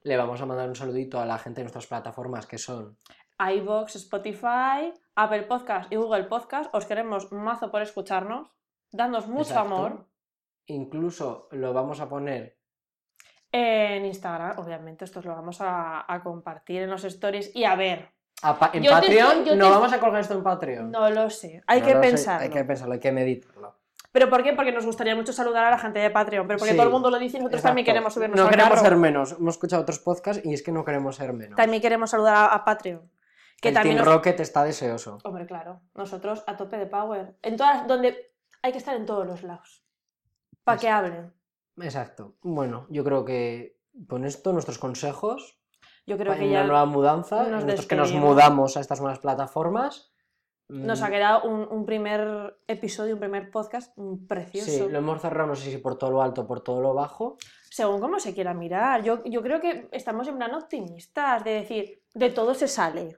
[0.03, 2.97] Le vamos a mandar un saludito a la gente de nuestras plataformas que son
[3.39, 6.73] iVoox, Spotify, Apple Podcast y Google Podcast.
[6.75, 8.49] Os queremos mazo por escucharnos.
[8.91, 9.73] Dándonos mucho Exacto.
[9.75, 10.07] amor.
[10.67, 12.57] Incluso lo vamos a poner.
[13.55, 17.55] En Instagram, obviamente, esto lo vamos a, a compartir en los stories.
[17.55, 18.09] Y a ver,
[18.41, 19.37] a en Yo Patreon.
[19.39, 20.89] estoy- no te- vamos a colgar esto en Patreon.
[20.91, 21.61] no lo sé.
[21.67, 22.43] Hay No que lo sé, pensarlo.
[22.43, 23.75] Hay que pensarlo, hay que meditarlo.
[24.11, 24.53] ¿Pero por qué?
[24.53, 26.47] Porque nos gustaría mucho saludar a la gente de Patreon.
[26.47, 27.93] Pero porque Sí, todo el mundo lo dice y nosotros también Exacto.
[27.93, 28.83] queremos subirnos No al queremos carro.
[28.85, 29.31] ser menos.
[29.33, 31.55] Hemos escuchado otros podcasts y es que no queremos ser menos.
[31.55, 33.07] También queremos saludar a, a Patreon.
[33.61, 35.19] Que el también Team nos- Rocket está deseoso.
[35.23, 37.35] Hombre, claro, nosotros a tope de power.
[37.43, 38.33] En todas, donde
[38.63, 39.83] hay que estar en todos los lados.
[40.63, 41.31] Para que hablen.
[41.77, 42.35] Exacto.
[42.41, 45.59] Bueno, yo creo que con esto nuestros consejos
[46.05, 46.63] Yo creo que una ya.
[46.63, 50.11] nueva mudanza, nos nosotros que nos mudamos a estas nuevas plataformas,
[50.69, 54.71] Nos Mm, ha quedado un, un primer episodio, un primer podcast mm, precioso.
[54.71, 56.93] Sí, lo hemos cerrado, no sé si por todo lo alto o por todo lo
[56.93, 57.37] bajo.
[57.69, 59.03] Según cómo se quiera mirar.
[59.03, 63.17] Yo, yo creo que estamos en plan optimistas, de decir, de todo se sale.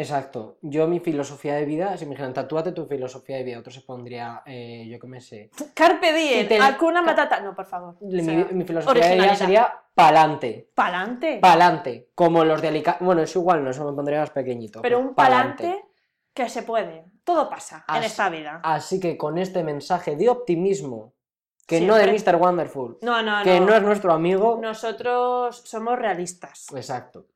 [0.00, 0.58] Exacto.
[0.60, 3.80] Yo mi filosofía de vida, si me dijeran, tatúate tu filosofía de vida, otro se
[3.80, 5.50] pondría, eh, yo qué me sé.
[5.74, 7.40] Carpe diem, te- ca- Matata.
[7.40, 7.96] No, por favor.
[8.02, 10.70] Mi, mi filosofía de vida sería pa'lante.
[10.74, 11.38] Pa'lante.
[11.40, 12.10] Pa'lante.
[12.14, 13.02] Como los de Alicante.
[13.04, 14.82] Bueno, es igual, no, eso me pondría más pequeñito.
[14.82, 15.84] Pero un pa'lante
[16.34, 17.06] que se puede.
[17.24, 18.60] Todo pasa en esta vida.
[18.62, 21.14] Así que con este mensaje de optimismo,
[21.66, 22.06] que no de.
[22.12, 22.36] Mr.
[22.36, 23.66] Wonderful, No, no, que no.
[23.66, 24.58] no es nuestro amigo.
[24.60, 26.66] Nosotros somos realistas.
[26.76, 27.26] Exacto.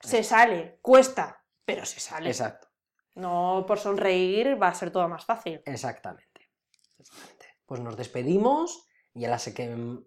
[0.00, 1.39] Se sale, cuesta,
[1.74, 2.28] pero se sale.
[2.30, 2.68] Exacto.
[3.14, 5.60] No por sonreír va a ser todo más fácil.
[5.66, 6.50] Exactamente.
[6.98, 7.46] Exactamente.
[7.66, 9.98] Pues nos despedimos y a la, se- que-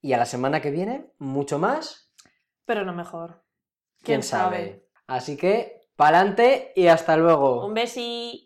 [0.00, 2.12] y a la semana que viene, mucho más.
[2.64, 3.44] Pero no mejor.
[4.02, 4.88] ¿Quién sabe?
[5.06, 7.64] Así que, pa'lante y hasta luego.
[7.66, 8.45] Un besi.